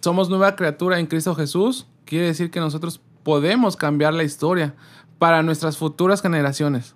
somos 0.00 0.28
nueva 0.28 0.56
criatura 0.56 0.98
en 0.98 1.06
Cristo 1.06 1.34
Jesús, 1.34 1.86
quiere 2.04 2.26
decir 2.26 2.50
que 2.50 2.60
nosotros 2.60 3.00
podemos 3.22 3.76
cambiar 3.76 4.14
la 4.14 4.24
historia 4.24 4.74
para 5.18 5.42
nuestras 5.42 5.76
futuras 5.76 6.22
generaciones. 6.22 6.94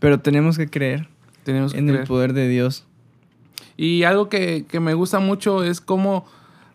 Pero 0.00 0.20
tenemos 0.20 0.58
que 0.58 0.68
creer 0.68 1.08
tenemos 1.44 1.74
en 1.74 1.88
el 1.88 2.04
poder 2.04 2.32
de 2.32 2.48
Dios. 2.48 2.84
Y 3.76 4.04
algo 4.04 4.28
que, 4.28 4.66
me 4.80 4.94
gusta 4.94 5.18
mucho 5.18 5.64
es 5.64 5.80
cómo, 5.80 6.26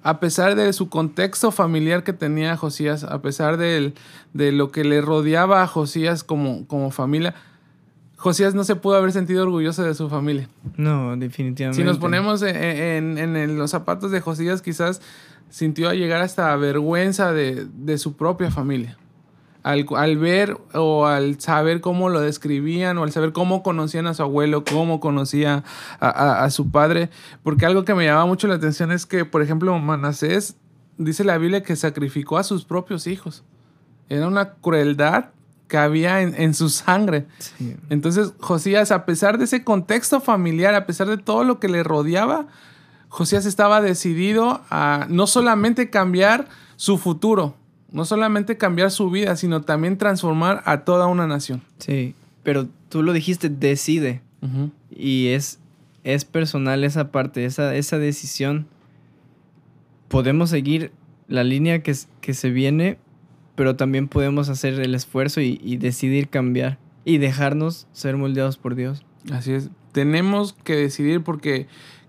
a 0.07 0.21
pesar 0.21 0.55
de 0.55 0.71
su 0.71 0.87
contexto 0.87 1.51
familiar 1.51 2.01
que 2.05 2.13
tenía 2.13 2.55
Josías, 2.55 3.03
a 3.03 3.21
pesar 3.21 3.57
de, 3.57 3.93
de 4.31 4.53
lo 4.53 4.71
que 4.71 4.85
le 4.85 5.01
rodeaba 5.01 5.63
a 5.63 5.67
Josías 5.67 6.23
como, 6.23 6.65
como 6.65 6.91
familia, 6.91 7.35
Josías 8.15 8.55
no 8.55 8.63
se 8.63 8.77
pudo 8.77 8.95
haber 8.95 9.11
sentido 9.11 9.43
orgulloso 9.43 9.83
de 9.83 9.93
su 9.95 10.07
familia. 10.07 10.47
No, 10.77 11.17
definitivamente. 11.17 11.81
Si 11.81 11.85
nos 11.85 11.97
ponemos 11.97 12.41
en, 12.41 13.17
en, 13.17 13.57
los 13.57 13.69
zapatos 13.69 14.09
de 14.11 14.21
Josías, 14.21 14.61
quizás 14.61 15.01
sintió 15.49 15.91
llegar 15.91 16.21
hasta 16.21 16.55
vergüenza 16.55 17.33
de, 17.33 17.67
de 17.75 17.97
su 17.97 18.15
propia 18.15 18.49
familia 18.49 18.97
al, 19.67 20.17
ver 20.17 20.57
o 20.73 21.07
al 21.07 21.39
saber 21.41 21.81
cómo 21.81 22.07
lo 22.07 22.21
describían 22.21 22.97
o 22.97 23.03
al 23.03 23.11
saber 23.11 23.33
cómo 23.33 23.63
conocían 23.63 24.07
a 24.07 24.13
su 24.13 24.23
abuelo, 24.23 24.63
cómo 24.63 25.01
conocía 25.01 25.65
a, 25.99 26.49
su 26.49 26.71
padre. 26.71 27.09
Porque 27.43 27.65
algo 27.65 27.83
que 27.83 27.93
me 27.93 28.05
llama 28.05 28.25
mucho 28.25 28.47
la 28.47 28.55
atención 28.55 28.91
es 28.93 29.05
que, 29.05 29.25
por 29.25 29.41
ejemplo, 29.41 29.77
Manasés 29.77 30.55
dice 30.97 31.25
la 31.25 31.37
Biblia 31.37 31.63
que 31.63 31.75
sacrificó 31.75 32.37
a 32.37 32.43
sus 32.43 32.63
propios 32.63 33.07
hijos. 33.07 33.43
Era 34.07 34.27
una 34.27 34.53
crueldad 34.53 35.31
que 35.67 35.77
había 35.77 36.21
en, 36.21 36.53
su 36.53 36.69
sangre. 36.69 37.27
Entonces, 37.89 38.31
Josías, 38.39 38.91
a 38.91 39.05
pesar 39.05 39.37
de 39.37 39.43
ese 39.43 39.65
contexto 39.65 40.21
familiar, 40.21 40.75
a 40.75 40.85
pesar 40.85 41.07
de 41.07 41.17
todo 41.17 41.43
lo 41.43 41.59
que 41.59 41.67
le 41.67 41.83
rodeaba, 41.83 42.47
Josías 43.09 43.45
estaba 43.45 43.81
decidido 43.81 44.61
a 44.69 45.07
no 45.09 45.27
solamente 45.27 45.89
cambiar 45.89 46.47
su 46.77 46.97
futuro, 46.97 47.55
no 47.91 48.05
solamente 48.05 48.57
cambiar 48.57 48.91
su 48.91 49.09
vida, 49.09 49.35
sino 49.35 49.61
también 49.61 49.97
transformar 49.97 50.61
a 50.65 50.81
toda 50.81 51.07
una 51.07 51.27
nación. 51.27 51.61
Sí, 51.79 52.15
pero 52.43 52.67
tú 52.89 53.03
lo 53.03 53.13
dijiste, 53.13 53.49
decide. 53.49 54.21
Y 54.91 55.27
es, 55.29 55.59
es 56.03 56.23
personal 56.23 56.83
esa 56.83 57.11
parte, 57.11 57.43
esa, 57.45 57.75
esa 57.75 57.97
decisión. 57.97 58.67
Podemos 60.07 60.49
seguir 60.49 60.91
la 61.27 61.43
línea 61.43 61.83
que, 61.83 61.93
que 62.21 62.33
se 62.33 62.49
viene, 62.49 62.97
pero 63.55 63.75
también 63.75 64.07
podemos 64.07 64.47
hacer 64.47 64.79
el 64.79 64.95
esfuerzo 64.95 65.41
y, 65.41 65.59
y 65.61 65.77
decidir 65.77 66.29
cambiar 66.29 66.77
y 67.03 67.17
dejarnos 67.17 67.87
ser 67.91 68.15
moldeados 68.15 68.57
por 68.57 68.75
Dios. 68.75 69.03
Así 69.31 69.53
es. 69.53 69.69
Tenemos 69.91 70.53
que 70.53 70.75
decidir 70.75 71.23
porque 71.23 71.67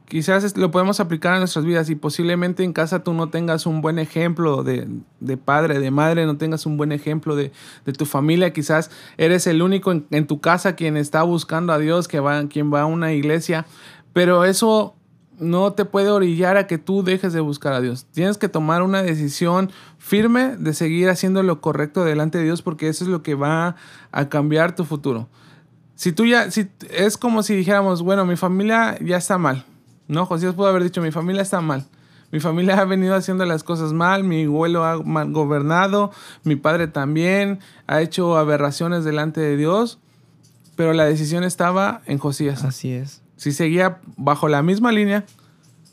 quizás 0.09 0.57
lo 0.57 0.71
podemos 0.71 1.01
aplicar 1.01 1.35
a 1.35 1.39
nuestras 1.39 1.65
vidas 1.65 1.91
y 1.91 1.95
posiblemente 1.95 2.65
en 2.65 2.73
casa 2.73 3.05
tú 3.05 3.13
no 3.13 3.29
tengas 3.29 3.67
un 3.67 3.83
buen 3.83 3.99
ejemplo 3.99 4.65
de, 4.65 4.89
padre, 5.37 5.79
de 5.79 5.91
madre, 5.91 6.25
no 6.25 6.39
tengas 6.39 6.67
un 6.67 6.77
buen 6.77 6.93
ejemplo 6.93 7.37
de, 7.37 7.53
tu 7.97 8.07
familia, 8.07 8.53
quizás 8.53 8.91
eres 9.19 9.47
el 9.47 9.63
único 9.63 9.93
en, 9.93 10.27
tu 10.27 10.41
casa 10.41 10.75
quien 10.75 10.97
está 10.97 11.23
buscando 11.23 11.73
a 11.73 11.79
Dios, 11.79 12.09
que 12.09 12.21
va, 12.21 12.49
quien 12.49 12.73
va 12.73 12.83
a 12.83 12.87
una 12.87 13.13
iglesia, 13.13 13.67
pero 14.13 14.45
eso 14.45 14.95
no 15.39 15.73
te 15.75 15.85
puede 15.85 16.09
orillar 16.09 16.57
a 16.57 16.67
que 16.67 16.79
tú 16.79 17.05
dejes 17.05 17.33
de 17.33 17.41
buscar 17.41 17.73
a 17.73 17.81
Dios. 17.81 18.07
Tienes 18.13 18.39
que 18.39 18.49
tomar 18.49 18.83
una 18.83 19.03
decisión 19.03 19.71
firme 19.99 20.57
de 20.57 20.75
seguir 20.75 21.11
haciendo 21.11 21.43
lo 21.43 21.61
correcto 21.61 22.05
delante 22.05 22.39
de 22.39 22.45
Dios 22.45 22.63
porque 22.63 22.89
eso 22.89 23.05
es 23.05 23.11
lo 23.11 23.23
que 23.23 23.35
va 23.35 23.77
a 24.11 24.29
cambiar 24.29 24.75
tu 24.75 24.85
futuro. 24.85 25.29
Si 25.95 26.13
tú 26.13 26.25
ya, 26.25 26.51
si, 26.51 26.69
es 26.91 27.17
como 27.17 27.43
si 27.43 27.55
dijéramos, 27.55 28.03
bueno, 28.03 28.25
mi 28.25 28.37
familia 28.37 28.97
ya 29.01 29.17
está 29.17 29.37
mal, 29.39 29.65
no, 30.09 30.27
Josías 30.27 30.55
pudo 30.55 30.67
haber 30.67 30.83
dicho, 30.83 31.01
mi 31.01 31.13
familia 31.13 31.43
está 31.43 31.61
mal. 31.61 31.85
Mi 32.31 32.41
familia 32.41 32.79
ha 32.79 32.85
venido 32.85 33.15
haciendo 33.15 33.45
las 33.47 33.63
cosas 33.63 33.93
mal, 33.93 34.25
mi 34.25 34.45
abuelo 34.45 34.85
ha 34.85 35.03
mal 35.03 35.33
gobernado, 35.33 36.11
mi 36.45 36.57
padre 36.57 36.87
también, 36.87 37.61
ha 37.87 38.03
hecho 38.03 38.37
aberraciones 38.37 39.05
delante 39.05 39.41
de 39.41 39.57
Dios, 39.57 39.99
pero 40.77 40.93
la 40.93 41.07
decisión 41.07 41.45
estaba 41.45 42.03
en 42.07 42.19
Josías. 42.19 42.65
Así 42.65 42.93
es. 42.93 43.23
Si 43.37 43.53
seguía 43.53 44.01
bajo 44.17 44.49
la 44.49 44.63
misma 44.63 44.93
línea 44.93 45.25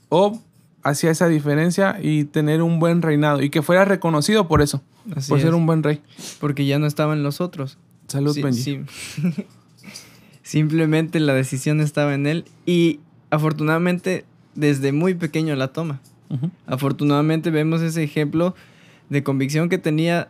o 0.09 0.41
hacía 0.83 1.09
esa 1.09 1.27
diferencia 1.27 1.97
y 2.01 2.25
tener 2.25 2.61
un 2.61 2.79
buen 2.79 3.01
reinado 3.01 3.41
y 3.41 3.49
que 3.49 3.61
fuera 3.61 3.85
reconocido 3.85 4.47
por 4.47 4.61
eso, 4.61 4.81
por 5.27 5.39
ser 5.39 5.53
un 5.53 5.65
buen 5.65 5.83
rey. 5.83 6.01
Porque 6.39 6.65
ya 6.65 6.79
no 6.79 6.85
estaban 6.85 7.23
los 7.23 7.41
otros. 7.41 7.77
Salud, 8.07 8.37
Benji. 8.41 8.81
Simplemente 10.43 11.19
la 11.19 11.33
decisión 11.33 11.81
estaba 11.81 12.13
en 12.13 12.27
él 12.27 12.45
y 12.65 12.99
afortunadamente 13.29 14.25
desde 14.55 14.91
muy 14.91 15.13
pequeño 15.13 15.55
la 15.55 15.69
toma. 15.69 16.01
Afortunadamente 16.65 17.51
vemos 17.51 17.81
ese 17.81 18.03
ejemplo 18.03 18.55
de 19.09 19.23
convicción 19.23 19.69
que 19.69 19.77
tenía 19.77 20.29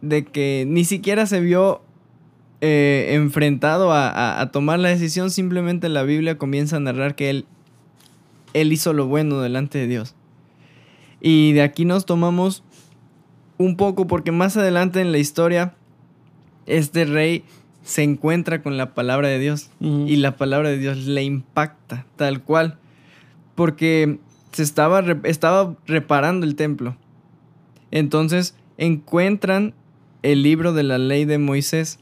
de 0.00 0.24
que 0.24 0.64
ni 0.68 0.84
siquiera 0.84 1.26
se 1.26 1.40
vio 1.40 1.82
eh, 2.60 3.14
enfrentado 3.14 3.92
a, 3.92 4.48
tomar 4.52 4.78
la 4.78 4.88
decisión, 4.88 5.30
simplemente 5.30 5.88
la 5.88 6.02
Biblia 6.02 6.38
comienza 6.38 6.76
a 6.76 6.80
narrar 6.80 7.14
que 7.14 7.30
él, 7.30 7.46
él 8.54 8.72
hizo 8.72 8.92
lo 8.92 9.06
bueno 9.06 9.40
delante 9.40 9.78
de 9.78 9.86
Dios. 9.86 10.14
Y 11.20 11.52
de 11.52 11.62
aquí 11.62 11.84
nos 11.84 12.06
tomamos 12.06 12.62
un 13.58 13.76
poco 13.76 14.06
porque 14.06 14.32
más 14.32 14.56
adelante 14.56 15.00
en 15.00 15.12
la 15.12 15.18
historia, 15.18 15.74
este 16.66 17.04
rey 17.04 17.44
se 17.84 18.02
encuentra 18.02 18.62
con 18.62 18.76
la 18.76 18.94
palabra 18.94 19.28
de 19.28 19.38
Dios 19.38 19.70
y 19.80 20.16
la 20.16 20.36
palabra 20.36 20.70
de 20.70 20.78
Dios 20.78 20.98
le 21.06 21.22
impacta 21.22 22.06
tal 22.16 22.42
cual 22.42 22.78
porque 23.54 24.18
se 24.52 24.62
estaba, 24.62 25.04
estaba 25.24 25.76
reparando 25.86 26.46
el 26.46 26.56
templo. 26.56 26.96
Entonces 27.90 28.56
encuentran 28.78 29.74
el 30.22 30.42
libro 30.42 30.72
de 30.72 30.82
la 30.82 30.98
ley 30.98 31.26
de 31.26 31.38
Moisés, 31.38 31.98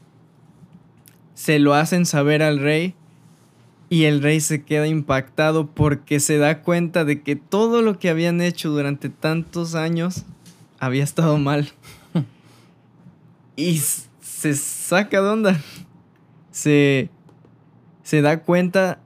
se 1.35 1.59
lo 1.59 1.73
hacen 1.73 2.05
saber 2.05 2.41
al 2.41 2.59
rey 2.59 2.95
y 3.89 4.05
el 4.05 4.23
rey 4.23 4.39
se 4.39 4.63
queda 4.63 4.87
impactado 4.87 5.67
porque 5.67 6.19
se 6.19 6.37
da 6.37 6.61
cuenta 6.61 7.03
de 7.03 7.21
que 7.21 7.35
todo 7.35 7.81
lo 7.81 7.99
que 7.99 8.09
habían 8.09 8.39
hecho 8.39 8.69
durante 8.69 9.09
tantos 9.09 9.75
años 9.75 10.23
había 10.79 11.03
estado 11.03 11.37
mal. 11.37 11.71
y 13.57 13.81
se 14.43 14.55
saca 14.55 15.21
de 15.21 15.29
onda. 15.29 15.61
Se, 16.51 17.09
se 18.03 18.21
da 18.21 18.43
cuenta 18.43 18.99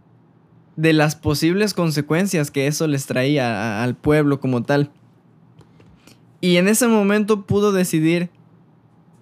de 0.75 0.94
las 0.94 1.15
posibles 1.15 1.75
consecuencias 1.75 2.50
que 2.50 2.65
eso 2.65 2.88
les 2.88 3.06
traía 3.06 3.84
al 3.84 3.96
pueblo 3.96 4.39
como 4.39 4.63
tal. 4.63 4.91
Y 6.41 6.56
en 6.56 6.67
ese 6.67 6.88
momento 6.88 7.46
pudo 7.46 7.72
decidir 7.72 8.32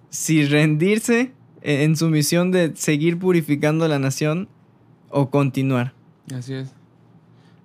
si 0.08 0.46
rendirse 0.46 1.34
en 1.60 1.96
su 1.96 2.08
misión 2.08 2.50
de 2.50 2.74
seguir 2.76 3.18
purificando 3.18 3.86
la 3.86 3.98
nación 3.98 4.48
o 5.10 5.28
continuar. 5.28 5.92
Así 6.34 6.54
es. 6.54 6.72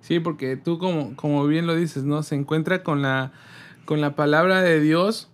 Sí, 0.02 0.20
porque 0.20 0.58
tú 0.58 0.78
como, 0.78 1.16
como 1.16 1.46
bien 1.46 1.66
lo 1.66 1.74
dices, 1.74 2.04
¿no? 2.04 2.22
Se 2.22 2.34
encuentra 2.34 2.82
con 2.82 3.00
la, 3.00 3.32
con 3.86 4.02
la 4.02 4.14
palabra 4.14 4.60
de 4.60 4.78
Dios 4.78 5.31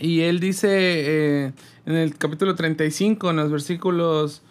y 0.00 0.22
él 0.22 0.40
dice 0.40 0.68
eh, 0.70 1.52
en 1.86 1.94
el 1.94 2.16
capítulo 2.16 2.54
35, 2.54 3.30
en 3.30 3.36
los 3.36 3.50
versículos 3.50 4.42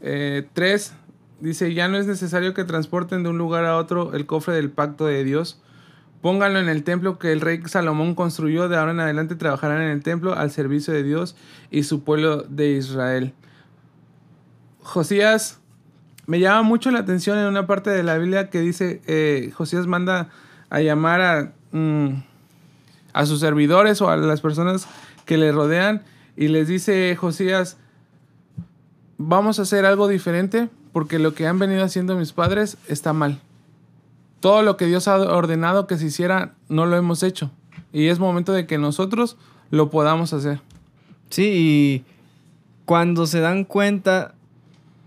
3, 0.00 0.02
eh, 0.02 0.90
dice, 1.40 1.74
ya 1.74 1.88
no 1.88 1.98
es 1.98 2.06
necesario 2.06 2.54
que 2.54 2.64
transporten 2.64 3.22
de 3.22 3.28
un 3.28 3.38
lugar 3.38 3.64
a 3.66 3.76
otro 3.76 4.14
el 4.14 4.26
cofre 4.26 4.54
del 4.54 4.70
pacto 4.70 5.06
de 5.06 5.22
Dios. 5.24 5.60
Pónganlo 6.22 6.58
en 6.58 6.70
el 6.70 6.84
templo 6.84 7.18
que 7.18 7.32
el 7.32 7.42
rey 7.42 7.60
Salomón 7.66 8.14
construyó. 8.14 8.70
De 8.70 8.78
ahora 8.78 8.92
en 8.92 9.00
adelante 9.00 9.36
trabajarán 9.36 9.82
en 9.82 9.90
el 9.90 10.02
templo 10.02 10.34
al 10.34 10.50
servicio 10.50 10.94
de 10.94 11.02
Dios 11.02 11.36
y 11.70 11.82
su 11.82 12.02
pueblo 12.02 12.42
de 12.42 12.70
Israel. 12.70 13.34
Josías, 14.78 15.60
me 16.26 16.40
llama 16.40 16.62
mucho 16.62 16.90
la 16.90 17.00
atención 17.00 17.38
en 17.38 17.46
una 17.46 17.66
parte 17.66 17.90
de 17.90 18.02
la 18.02 18.16
Biblia 18.16 18.48
que 18.48 18.60
dice, 18.60 19.02
eh, 19.06 19.50
Josías 19.54 19.86
manda 19.86 20.30
a 20.70 20.80
llamar 20.80 21.20
a... 21.20 21.52
Mm, 21.72 22.22
a 23.14 23.24
sus 23.24 23.40
servidores 23.40 24.02
o 24.02 24.10
a 24.10 24.16
las 24.18 24.42
personas 24.42 24.86
que 25.24 25.38
le 25.38 25.50
rodean 25.52 26.02
y 26.36 26.48
les 26.48 26.68
dice 26.68 27.16
Josías, 27.16 27.78
vamos 29.16 29.58
a 29.58 29.62
hacer 29.62 29.86
algo 29.86 30.08
diferente 30.08 30.68
porque 30.92 31.18
lo 31.18 31.34
que 31.34 31.46
han 31.46 31.58
venido 31.58 31.82
haciendo 31.82 32.16
mis 32.16 32.32
padres 32.32 32.76
está 32.88 33.12
mal. 33.12 33.40
Todo 34.40 34.62
lo 34.62 34.76
que 34.76 34.86
Dios 34.86 35.08
ha 35.08 35.16
ordenado 35.16 35.86
que 35.86 35.96
se 35.96 36.06
hiciera 36.06 36.54
no 36.68 36.86
lo 36.86 36.96
hemos 36.96 37.22
hecho. 37.22 37.50
Y 37.92 38.08
es 38.08 38.18
momento 38.18 38.52
de 38.52 38.66
que 38.66 38.76
nosotros 38.76 39.36
lo 39.70 39.88
podamos 39.88 40.32
hacer. 40.32 40.60
Sí, 41.30 41.50
y 41.54 42.04
cuando 42.84 43.26
se 43.26 43.40
dan 43.40 43.64
cuenta 43.64 44.34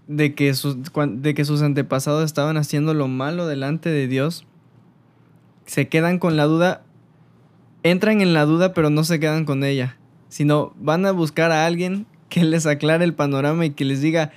de 0.08 0.34
que, 0.34 0.54
sus, 0.54 0.78
de 0.82 1.34
que 1.36 1.46
sus 1.46 1.62
antepasados 1.62 2.24
estaban 2.24 2.58
haciendo 2.58 2.94
lo 2.94 3.08
malo 3.08 3.46
delante 3.46 3.90
de 3.90 4.08
Dios, 4.08 4.46
se 5.66 5.90
quedan 5.90 6.18
con 6.18 6.38
la 6.38 6.46
duda, 6.46 6.82
entran 7.92 8.22
en 8.22 8.34
la 8.34 8.46
duda 8.46 8.74
pero 8.74 8.90
no 8.90 9.04
se 9.04 9.20
quedan 9.20 9.46
con 9.46 9.64
ella, 9.64 9.98
sino 10.30 10.74
van 10.80 11.06
a 11.06 11.12
buscar 11.12 11.52
a 11.52 11.66
alguien 11.66 12.06
que 12.30 12.44
les 12.44 12.66
aclare 12.66 13.04
el 13.04 13.14
panorama 13.14 13.66
y 13.66 13.72
que 13.72 13.86
les 13.86 14.02
diga, 14.02 14.32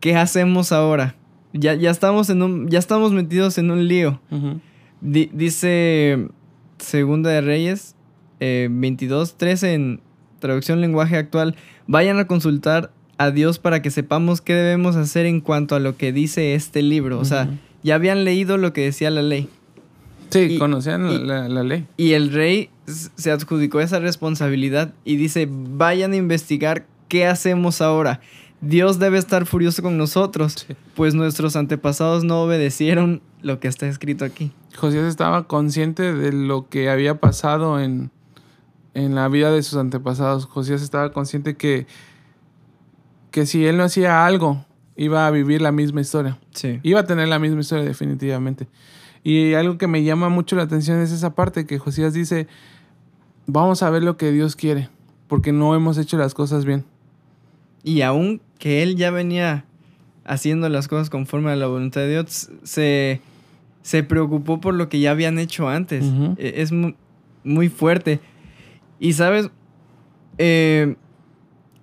¿qué 0.00 0.16
hacemos 0.16 0.72
ahora? 0.72 1.16
Ya, 1.52 1.74
ya, 1.74 1.90
estamos, 1.90 2.30
en 2.30 2.42
un, 2.42 2.68
ya 2.68 2.78
estamos 2.78 3.12
metidos 3.12 3.58
en 3.58 3.70
un 3.70 3.86
lío. 3.86 4.20
dice 5.00 6.28
Segunda 6.78 7.30
de 7.30 7.42
Reyes 7.42 7.94
eh, 8.44 8.68
22, 8.70 9.36
13 9.36 9.74
en 9.74 10.00
traducción 10.40 10.80
lenguaje 10.80 11.16
actual, 11.16 11.54
vayan 11.86 12.18
a 12.18 12.26
consultar 12.26 12.92
a 13.16 13.30
Dios 13.30 13.60
para 13.60 13.82
que 13.82 13.90
sepamos 13.92 14.40
qué 14.40 14.54
debemos 14.54 14.96
hacer 14.96 15.26
en 15.26 15.40
cuanto 15.40 15.76
a 15.76 15.78
lo 15.78 15.96
que 15.96 16.12
dice 16.12 16.54
este 16.54 16.82
libro. 16.82 17.20
O 17.20 17.24
sea, 17.24 17.48
ya 17.84 17.94
habían 17.94 18.24
leído 18.24 18.56
lo 18.56 18.72
que 18.72 18.80
decía 18.80 19.10
la 19.10 19.22
ley. 19.22 19.48
Sí, 20.32 20.58
conocían 20.58 21.26
la, 21.26 21.48
la, 21.48 21.62
ley. 21.62 21.86
Y 21.96 22.12
el 22.12 22.32
rey 22.32 22.70
se 22.86 23.30
adjudicó 23.30 23.80
esa 23.80 24.00
responsabilidad 24.00 24.94
y 25.04 25.16
dice, 25.16 25.48
vayan 25.50 26.12
a 26.12 26.16
investigar 26.16 26.86
qué 27.08 27.26
hacemos 27.26 27.80
ahora. 27.80 28.20
Dios 28.62 28.98
debe 28.98 29.18
estar 29.18 29.44
furioso 29.44 29.82
con 29.82 29.98
nosotros, 29.98 30.66
pues 30.94 31.14
nuestros 31.14 31.56
antepasados 31.56 32.22
no 32.22 32.42
obedecieron 32.42 33.20
lo 33.42 33.58
que 33.58 33.66
está 33.66 33.88
escrito 33.88 34.24
aquí. 34.24 34.52
Josías 34.76 35.04
estaba 35.04 35.48
consciente 35.48 36.14
de 36.14 36.32
lo 36.32 36.68
que 36.68 36.88
había 36.88 37.18
pasado 37.18 37.80
en, 37.80 38.12
en 38.94 39.16
la 39.16 39.28
vida 39.28 39.50
de 39.50 39.62
sus 39.64 39.78
antepasados. 39.78 40.46
Josías 40.46 40.80
estaba 40.80 41.12
consciente 41.12 41.56
que, 41.56 41.86
que 43.32 43.46
si 43.46 43.66
él 43.66 43.76
no 43.76 43.82
hacía 43.82 44.24
algo, 44.24 44.64
iba 44.96 45.26
a 45.26 45.30
vivir 45.32 45.60
la 45.60 45.72
misma 45.72 46.00
historia. 46.00 46.38
Sí. 46.52 46.78
Iba 46.84 47.00
a 47.00 47.04
tener 47.04 47.26
la 47.26 47.40
misma 47.40 47.62
historia 47.62 47.84
definitivamente. 47.84 48.68
Y 49.24 49.54
algo 49.54 49.78
que 49.78 49.86
me 49.86 50.02
llama 50.02 50.28
mucho 50.28 50.56
la 50.56 50.62
atención 50.62 51.00
es 51.00 51.12
esa 51.12 51.34
parte 51.34 51.64
que 51.64 51.78
Josías 51.78 52.12
dice, 52.12 52.48
vamos 53.46 53.82
a 53.82 53.90
ver 53.90 54.02
lo 54.02 54.16
que 54.16 54.32
Dios 54.32 54.56
quiere, 54.56 54.88
porque 55.28 55.52
no 55.52 55.74
hemos 55.74 55.96
hecho 55.98 56.16
las 56.16 56.34
cosas 56.34 56.64
bien. 56.64 56.84
Y 57.84 58.02
aún 58.02 58.40
que 58.58 58.82
él 58.82 58.96
ya 58.96 59.10
venía 59.10 59.64
haciendo 60.24 60.68
las 60.68 60.88
cosas 60.88 61.10
conforme 61.10 61.50
a 61.50 61.56
la 61.56 61.66
voluntad 61.66 62.00
de 62.00 62.10
Dios, 62.10 62.50
se, 62.64 63.20
se 63.82 64.02
preocupó 64.02 64.60
por 64.60 64.74
lo 64.74 64.88
que 64.88 64.98
ya 64.98 65.12
habían 65.12 65.38
hecho 65.38 65.68
antes. 65.68 66.04
E, 66.36 66.54
es 66.56 66.72
muy, 66.72 67.68
fuerte. 67.68 68.20
Y 68.98 69.12
sabes, 69.12 69.50
eh, 70.38 70.96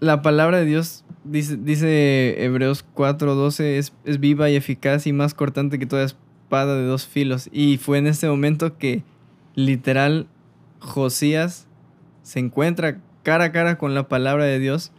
la 0.01 0.21
palabra 0.21 0.59
de 0.59 0.65
Dios, 0.65 1.05
dice, 1.23 1.55
dice 1.57 2.43
Hebreos 2.43 2.85
4:12, 2.95 3.77
es, 3.77 3.93
es 4.03 4.19
viva 4.19 4.49
y 4.49 4.55
eficaz 4.55 5.07
y 5.07 5.13
más 5.13 5.33
cortante 5.33 5.79
que 5.79 5.85
toda 5.85 6.03
espada 6.03 6.28
de 6.49 6.85
dos 6.85 7.07
filos. 7.07 7.49
Y 7.51 7.77
fue 7.77 7.97
en 7.97 8.07
este 8.07 8.27
momento 8.27 8.77
que 8.77 9.03
literal 9.55 10.27
Josías 10.79 11.67
se 12.23 12.39
encuentra 12.39 12.99
cara 13.23 13.45
a 13.45 13.51
cara 13.51 13.77
con 13.77 13.93
la 13.93 14.07
palabra 14.07 14.45
de 14.45 14.59
Dios 14.59 14.91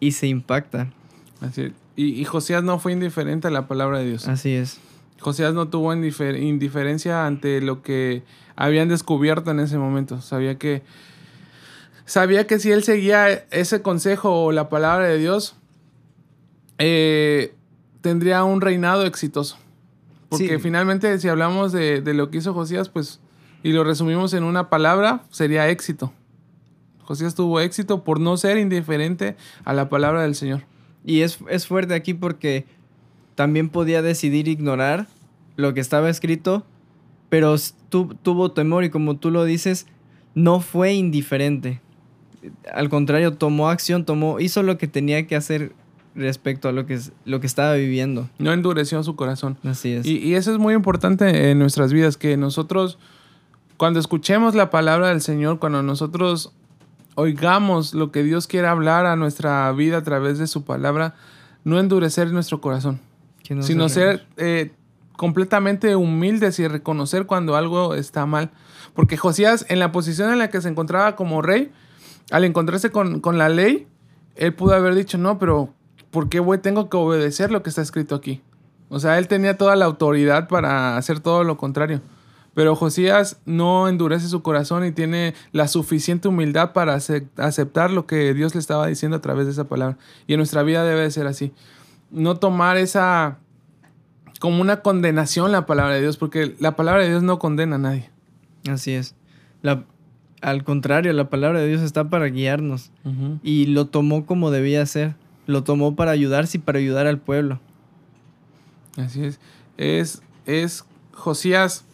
y 0.00 0.12
se 0.12 0.26
impacta. 0.26 0.90
Así 1.40 1.72
y, 1.96 2.20
y, 2.20 2.24
Josías 2.24 2.62
no 2.62 2.78
fue 2.78 2.92
indiferente 2.92 3.48
a 3.48 3.50
la 3.50 3.66
palabra 3.66 3.98
de 3.98 4.06
Dios. 4.06 4.28
Así 4.28 4.54
es. 4.54 4.78
Josías 5.18 5.52
no 5.52 5.68
tuvo 5.68 5.92
indiferencia 5.92 7.26
ante 7.26 7.60
lo 7.60 7.82
que 7.82 8.22
habían 8.54 8.88
descubierto 8.88 9.50
en 9.50 9.58
ese 9.58 9.78
momento. 9.78 10.20
Sabía 10.20 10.58
que 10.58 10.82
sabía 12.04 12.46
que 12.46 12.58
si 12.58 12.70
él 12.70 12.84
seguía 12.84 13.28
ese 13.50 13.82
consejo 13.82 14.44
o 14.44 14.52
la 14.52 14.68
palabra 14.68 15.08
de 15.08 15.18
Dios, 15.18 15.56
eh, 16.78 17.54
tendría 18.00 18.44
un 18.44 18.60
reinado 18.60 19.04
exitoso. 19.04 19.58
Porque 20.28 20.58
finalmente, 20.58 21.18
si 21.18 21.28
hablamos 21.28 21.72
de, 21.72 22.02
de, 22.02 22.14
lo 22.14 22.30
que 22.30 22.38
hizo 22.38 22.52
Josías, 22.52 22.88
pues, 22.90 23.20
y 23.62 23.72
lo 23.72 23.82
resumimos 23.82 24.34
en 24.34 24.44
una 24.44 24.68
palabra, 24.68 25.22
sería 25.30 25.68
éxito. 25.68 26.12
Josías 27.08 27.34
tuvo 27.34 27.60
éxito 27.60 28.04
por 28.04 28.20
no 28.20 28.36
ser 28.36 28.58
indiferente 28.58 29.34
a 29.64 29.72
la 29.72 29.88
palabra 29.88 30.20
del 30.20 30.34
Señor. 30.34 30.64
Y 31.06 31.22
es, 31.22 31.38
fuerte 31.66 31.94
aquí 31.94 32.12
porque 32.12 32.66
también 33.34 33.70
podía 33.70 34.02
decidir 34.02 34.46
ignorar 34.46 35.06
lo 35.56 35.72
que 35.72 35.80
estaba 35.80 36.10
escrito, 36.10 36.66
pero 37.30 37.56
tuvo 37.88 38.52
temor 38.52 38.84
y 38.84 38.90
como 38.90 39.16
tú 39.16 39.30
lo 39.30 39.44
dices, 39.44 39.86
no 40.34 40.60
fue 40.60 40.92
indiferente. 40.92 41.80
Al 42.70 42.90
contrario, 42.90 43.32
tomó 43.32 43.70
acción, 43.70 44.04
tomó, 44.04 44.38
hizo 44.38 44.62
lo 44.62 44.76
que 44.76 44.86
tenía 44.86 45.26
que 45.26 45.34
hacer 45.34 45.72
respecto 46.18 46.68
a 46.68 46.72
lo 46.72 46.86
que, 46.86 46.98
lo 47.24 47.40
que 47.40 47.46
estaba 47.46 47.74
viviendo. 47.74 48.28
No 48.38 48.52
endureció 48.52 49.02
su 49.02 49.16
corazón. 49.16 49.56
Así 49.64 49.92
es. 49.92 50.06
Y, 50.06 50.18
y 50.18 50.34
eso 50.34 50.52
es 50.52 50.58
muy 50.58 50.74
importante 50.74 51.50
en 51.50 51.58
nuestras 51.58 51.92
vidas, 51.92 52.16
que 52.16 52.36
nosotros, 52.36 52.98
cuando 53.76 54.00
escuchemos 54.00 54.54
la 54.54 54.70
palabra 54.70 55.08
del 55.08 55.20
Señor, 55.20 55.58
cuando 55.58 55.82
nosotros 55.82 56.52
oigamos 57.14 57.94
lo 57.94 58.12
que 58.12 58.22
Dios 58.22 58.46
quiere 58.46 58.68
hablar 58.68 59.04
a 59.04 59.16
nuestra 59.16 59.72
vida 59.72 59.98
a 59.98 60.02
través 60.02 60.38
de 60.38 60.46
su 60.46 60.64
palabra, 60.64 61.16
no 61.64 61.80
endurecer 61.80 62.32
nuestro 62.32 62.60
corazón, 62.60 63.00
sino 63.60 63.88
ser 63.88 64.26
eh, 64.36 64.70
completamente 65.16 65.96
humildes 65.96 66.60
y 66.60 66.68
reconocer 66.68 67.26
cuando 67.26 67.56
algo 67.56 67.94
está 67.94 68.24
mal. 68.24 68.50
Porque 68.94 69.16
Josías, 69.16 69.66
en 69.68 69.80
la 69.80 69.90
posición 69.90 70.32
en 70.32 70.38
la 70.38 70.48
que 70.48 70.60
se 70.60 70.68
encontraba 70.68 71.16
como 71.16 71.42
rey, 71.42 71.72
al 72.30 72.44
encontrarse 72.44 72.90
con, 72.90 73.20
la 73.36 73.48
ley, 73.48 73.88
él 74.36 74.54
pudo 74.54 74.74
haber 74.74 74.94
dicho, 74.94 75.18
no, 75.18 75.38
pero 75.38 75.74
¿por 76.10 76.28
qué 76.28 76.40
voy, 76.40 76.58
tengo 76.58 76.88
que 76.88 76.96
obedecer 76.96 77.50
lo 77.50 77.62
que 77.62 77.70
está 77.70 77.82
escrito 77.82 78.14
aquí? 78.14 78.42
O 78.88 79.00
sea, 79.00 79.18
él 79.18 79.28
tenía 79.28 79.56
toda 79.56 79.76
la 79.76 79.84
autoridad 79.84 80.48
para 80.48 80.96
hacer 80.96 81.20
todo 81.20 81.44
lo 81.44 81.56
contrario. 81.56 82.00
Pero 82.54 82.74
Josías 82.74 83.38
no 83.44 83.88
endurece 83.88 84.26
su 84.26 84.42
corazón 84.42 84.84
y 84.84 84.90
tiene 84.90 85.34
la 85.52 85.68
suficiente 85.68 86.26
humildad 86.26 86.72
para 86.72 86.94
aceptar 86.94 87.90
lo 87.90 88.06
que 88.06 88.34
Dios 88.34 88.54
le 88.54 88.60
estaba 88.60 88.86
diciendo 88.86 89.16
a 89.16 89.20
través 89.20 89.46
de 89.46 89.52
esa 89.52 89.68
palabra. 89.68 89.96
Y 90.26 90.32
en 90.32 90.38
nuestra 90.38 90.62
vida 90.62 90.82
debe 90.84 91.02
de 91.02 91.10
ser 91.10 91.26
así. 91.26 91.52
No 92.10 92.36
tomar 92.36 92.76
esa 92.76 93.38
como 94.38 94.60
una 94.60 94.80
condenación 94.82 95.52
la 95.52 95.66
palabra 95.66 95.94
de 95.94 96.00
Dios, 96.00 96.16
porque 96.16 96.54
la 96.58 96.76
palabra 96.76 97.02
de 97.02 97.10
Dios 97.10 97.22
no 97.22 97.38
condena 97.38 97.76
a 97.76 97.78
nadie. 97.78 98.10
Así 98.68 98.92
es. 98.92 99.14
al 100.40 100.64
contrario, 100.64 101.12
la 101.12 101.28
palabra 101.28 101.60
de 101.60 101.68
Dios 101.68 101.82
está 101.82 102.08
para 102.08 102.26
guiarnos. 102.26 102.90
Y 103.42 103.66
lo 103.66 103.86
tomó 103.86 104.26
como 104.26 104.50
debía 104.50 104.84
ser. 104.86 105.14
Lo 105.48 105.64
tomó 105.64 105.96
para 105.96 106.10
ayudarse 106.10 106.58
y 106.58 106.60
para 106.60 106.78
ayudar 106.78 107.06
al 107.06 107.18
pueblo. 107.18 107.58
Así 108.98 109.24
es. 109.24 109.40
Es, 109.78 110.20
es 110.44 110.84
Josías 111.14 111.86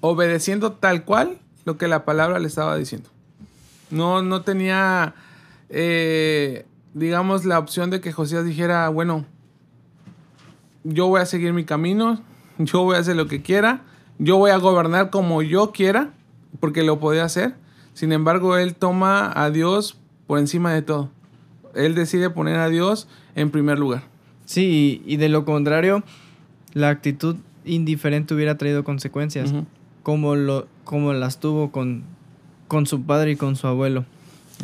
obedeciendo 0.00 0.74
tal 0.74 1.04
cual 1.04 1.40
lo 1.64 1.76
que 1.76 1.88
la 1.88 2.04
palabra 2.04 2.38
le 2.38 2.46
estaba 2.46 2.76
diciendo. 2.76 3.10
No, 3.90 4.22
no 4.22 4.42
tenía, 4.42 5.16
eh, 5.68 6.66
digamos, 6.94 7.44
la 7.44 7.58
opción 7.58 7.90
de 7.90 8.00
que 8.00 8.12
Josías 8.12 8.44
dijera, 8.44 8.88
bueno, 8.88 9.26
yo 10.84 11.08
voy 11.08 11.20
a 11.20 11.26
seguir 11.26 11.52
mi 11.52 11.64
camino, 11.64 12.22
yo 12.58 12.84
voy 12.84 12.94
a 12.94 13.00
hacer 13.00 13.16
lo 13.16 13.26
que 13.26 13.42
quiera, 13.42 13.82
yo 14.20 14.36
voy 14.36 14.52
a 14.52 14.56
gobernar 14.58 15.10
como 15.10 15.42
yo 15.42 15.72
quiera, 15.72 16.12
porque 16.60 16.84
lo 16.84 17.00
podía 17.00 17.24
hacer. 17.24 17.56
Sin 17.92 18.12
embargo, 18.12 18.56
él 18.56 18.76
toma 18.76 19.32
a 19.34 19.50
Dios 19.50 19.98
por 20.28 20.38
encima 20.38 20.72
de 20.72 20.82
todo. 20.82 21.10
Él 21.76 21.94
decide 21.94 22.30
poner 22.30 22.56
a 22.56 22.68
Dios 22.68 23.08
en 23.34 23.50
primer 23.50 23.78
lugar. 23.78 24.04
Sí, 24.44 25.02
y 25.06 25.16
de 25.16 25.28
lo 25.28 25.44
contrario, 25.44 26.02
la 26.72 26.88
actitud 26.88 27.36
indiferente 27.64 28.34
hubiera 28.34 28.56
traído 28.56 28.84
consecuencias 28.84 29.52
como, 30.02 30.36
lo, 30.36 30.68
como 30.84 31.12
las 31.12 31.40
tuvo 31.40 31.72
con, 31.72 32.04
con 32.68 32.86
su 32.86 33.02
padre 33.02 33.32
y 33.32 33.36
con 33.36 33.56
su 33.56 33.66
abuelo. 33.66 34.04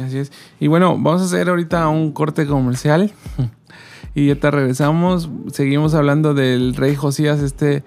Así 0.00 0.18
es. 0.18 0.32
Y 0.60 0.68
bueno, 0.68 0.96
vamos 0.98 1.20
a 1.22 1.24
hacer 1.24 1.48
ahorita 1.48 1.88
un 1.88 2.12
corte 2.12 2.46
comercial. 2.46 3.12
y 4.14 4.28
ya 4.28 4.36
te 4.36 4.50
regresamos. 4.50 5.28
Seguimos 5.52 5.94
hablando 5.94 6.32
del 6.34 6.74
rey 6.74 6.94
Josías, 6.94 7.40
este 7.40 7.82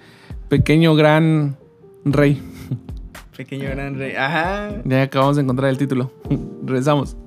pequeño 0.50 0.96
gran 0.96 1.58
rey. 2.04 2.42
Pequeño 3.36 3.70
gran 3.70 3.98
rey. 3.98 4.16
Ajá. 4.16 4.82
Ya 4.86 5.04
acabamos 5.04 5.36
de 5.36 5.44
encontrar 5.44 5.70
el 5.70 5.78
título. 5.78 6.12
regresamos. 6.66 7.18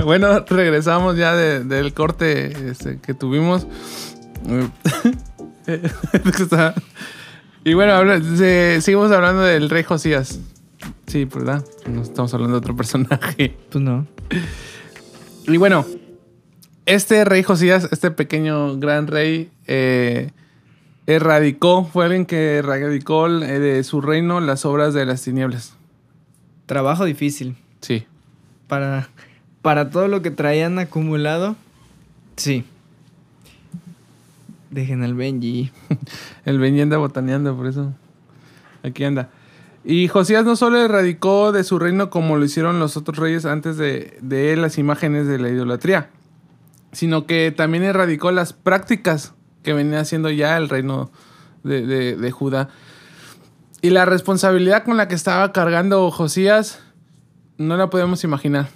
bueno, 0.04 0.40
regresamos 0.48 1.16
ya 1.16 1.34
de- 1.34 1.64
del 1.64 1.92
corte 1.94 2.70
este, 2.70 2.98
que 2.98 3.14
tuvimos. 3.14 3.66
Y 7.62 7.74
bueno, 7.74 8.00
se- 8.36 8.80
seguimos 8.80 9.12
hablando 9.12 9.42
del 9.42 9.68
rey 9.68 9.82
Josías. 9.82 10.40
Sí, 11.06 11.26
¿verdad? 11.26 11.62
No 11.86 12.00
estamos 12.02 12.32
hablando 12.32 12.54
de 12.54 12.58
otro 12.58 12.74
personaje. 12.74 13.54
Pues 13.70 13.84
no. 13.84 14.06
Y 15.46 15.58
bueno, 15.58 15.84
este 16.86 17.22
rey 17.26 17.42
Josías, 17.42 17.86
este 17.92 18.10
pequeño 18.10 18.78
gran 18.78 19.06
rey, 19.08 19.50
eh, 19.66 20.30
erradicó, 21.06 21.84
fue 21.84 22.06
alguien 22.06 22.24
que 22.24 22.56
erradicó 22.56 23.28
eh, 23.28 23.58
de 23.58 23.84
su 23.84 24.00
reino 24.00 24.40
las 24.40 24.64
obras 24.64 24.94
de 24.94 25.04
las 25.04 25.20
tinieblas. 25.22 25.74
Trabajo 26.64 27.04
difícil. 27.04 27.56
Sí. 27.82 28.06
Para, 28.68 29.10
para 29.62 29.90
todo 29.90 30.08
lo 30.08 30.22
que 30.22 30.30
traían 30.30 30.78
acumulado. 30.78 31.56
Sí. 32.36 32.64
Dejen 34.70 35.02
al 35.02 35.14
Benji. 35.14 35.70
El 36.44 36.58
Benji 36.58 36.80
anda 36.82 36.96
botaneando, 36.96 37.56
por 37.56 37.66
eso. 37.66 37.92
Aquí 38.82 39.04
anda. 39.04 39.28
Y 39.84 40.08
Josías 40.08 40.44
no 40.44 40.56
solo 40.56 40.78
erradicó 40.78 41.52
de 41.52 41.64
su 41.64 41.78
reino 41.78 42.10
como 42.10 42.36
lo 42.36 42.44
hicieron 42.44 42.78
los 42.78 42.96
otros 42.96 43.18
reyes 43.18 43.46
antes 43.46 43.76
de, 43.78 44.18
él 44.52 44.60
las 44.62 44.76
imágenes 44.78 45.26
de 45.26 45.38
la 45.38 45.48
idolatría, 45.48 46.10
sino 46.92 47.26
que 47.26 47.50
también 47.50 47.82
erradicó 47.84 48.30
las 48.30 48.52
prácticas 48.52 49.32
que 49.62 49.72
venía 49.72 50.00
haciendo 50.00 50.30
ya 50.30 50.56
el 50.58 50.68
reino 50.68 51.10
de, 51.64 51.86
de- 51.86 52.16
de 52.16 52.30
Judá. 52.30 52.68
Y 53.82 53.90
la 53.90 54.04
responsabilidad 54.04 54.84
con 54.84 54.98
la 54.98 55.08
que 55.08 55.14
estaba 55.14 55.50
cargando 55.52 56.10
Josías 56.10 56.80
no 57.56 57.76
la 57.78 57.88
podemos 57.88 58.22
imaginar. 58.22 58.68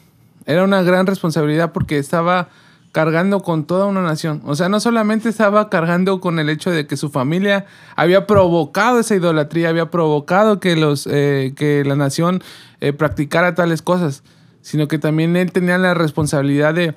Era 0.46 0.64
una 0.64 0.82
gran 0.82 1.06
responsabilidad 1.06 1.72
porque 1.72 1.98
estaba 1.98 2.48
cargando 2.94 3.40
con 3.40 3.64
toda 3.64 3.86
una 3.86 4.02
nación. 4.02 4.40
O 4.44 4.54
sea, 4.54 4.68
no 4.68 4.78
solamente 4.78 5.28
estaba 5.28 5.68
cargando 5.68 6.20
con 6.20 6.38
el 6.38 6.48
hecho 6.48 6.70
de 6.70 6.86
que 6.86 6.96
su 6.96 7.10
familia 7.10 7.66
había 7.96 8.24
provocado 8.26 9.00
esa 9.00 9.16
idolatría, 9.16 9.68
había 9.68 9.90
provocado 9.90 10.60
que, 10.60 10.76
los, 10.76 11.08
eh, 11.10 11.54
que 11.56 11.82
la 11.84 11.96
nación 11.96 12.40
eh, 12.80 12.92
practicara 12.92 13.56
tales 13.56 13.82
cosas, 13.82 14.22
sino 14.60 14.86
que 14.86 15.00
también 15.00 15.34
él 15.36 15.50
tenía 15.50 15.76
la 15.76 15.92
responsabilidad 15.94 16.72
de 16.72 16.94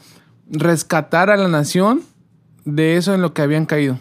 rescatar 0.52 1.32
a 1.32 1.36
la 1.36 1.48
nación 1.48 2.04
de 2.64 2.98
eso 2.98 3.16
en 3.16 3.24
lo 3.24 3.34
que 3.34 3.42
habían 3.42 3.66
caído. 3.66 3.98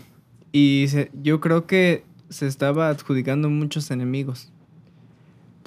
Y 0.52 0.86
yo 1.22 1.40
creo 1.40 1.66
que 1.66 2.04
se 2.28 2.46
estaba 2.46 2.90
adjudicando 2.90 3.48
muchos 3.48 3.90
enemigos. 3.90 4.52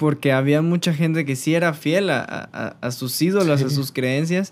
Porque 0.00 0.32
había 0.32 0.62
mucha 0.62 0.94
gente 0.94 1.26
que 1.26 1.36
sí 1.36 1.54
era 1.54 1.74
fiel 1.74 2.08
a, 2.08 2.20
a- 2.24 2.76
a 2.80 2.90
sus 2.90 3.20
ídolos, 3.20 3.60
a 3.62 3.68
sus 3.68 3.92
creencias. 3.92 4.50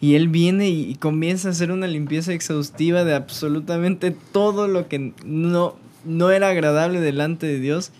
Y 0.00 0.14
él 0.14 0.28
viene 0.28 0.68
y, 0.68 0.82
y 0.90 0.94
comienza 0.94 1.48
a 1.48 1.50
hacer 1.50 1.72
una 1.72 1.88
limpieza 1.88 2.32
exhaustiva 2.32 3.02
de 3.02 3.14
absolutamente 3.14 4.12
todo 4.32 4.68
lo 4.68 4.86
que 4.86 5.12
no, 5.24 5.74
no 6.04 6.30
era 6.30 6.50
agradable 6.50 7.00
delante 7.00 7.46
de 7.48 7.58
Dios. 7.58 7.90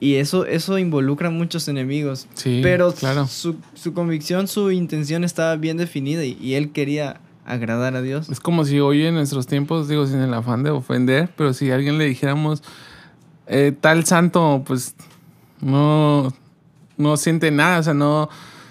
Y 0.00 0.16
eso, 0.16 0.46
eso 0.46 0.78
involucra 0.78 1.30
muchos 1.30 1.68
enemigos. 1.68 2.26
Sí, 2.34 2.58
Pero 2.62 2.92
claro. 2.92 3.26
su, 3.28 3.54
su 3.74 3.92
convicción, 3.94 4.48
su 4.48 4.72
intención 4.72 5.22
estaba 5.22 5.54
bien 5.56 5.76
definida 5.76 6.24
y, 6.24 6.36
y 6.40 6.54
él 6.54 6.72
quería 6.72 7.20
agradar 7.46 7.94
a 7.94 8.02
Dios. 8.02 8.28
Es 8.28 8.40
como 8.40 8.64
si 8.64 8.80
hoy 8.80 9.06
en 9.06 9.14
nuestros 9.14 9.46
tiempos, 9.46 9.86
digo, 9.88 10.06
sin 10.08 10.18
el 10.18 10.34
afán 10.34 10.64
de 10.64 10.70
ofender, 10.70 11.30
pero 11.36 11.54
si 11.54 11.70
a 11.70 11.76
alguien 11.76 11.98
le 11.98 12.04
dijéramos 12.06 12.62
eh, 13.46 13.72
tal 13.80 14.04
santo, 14.04 14.64
pues 14.66 14.94
no, 15.60 16.32
no 16.96 17.16
siente 17.16 17.50
nada, 17.50 17.78
o 17.78 17.82
sea, 17.82 17.94
no, 17.94 18.28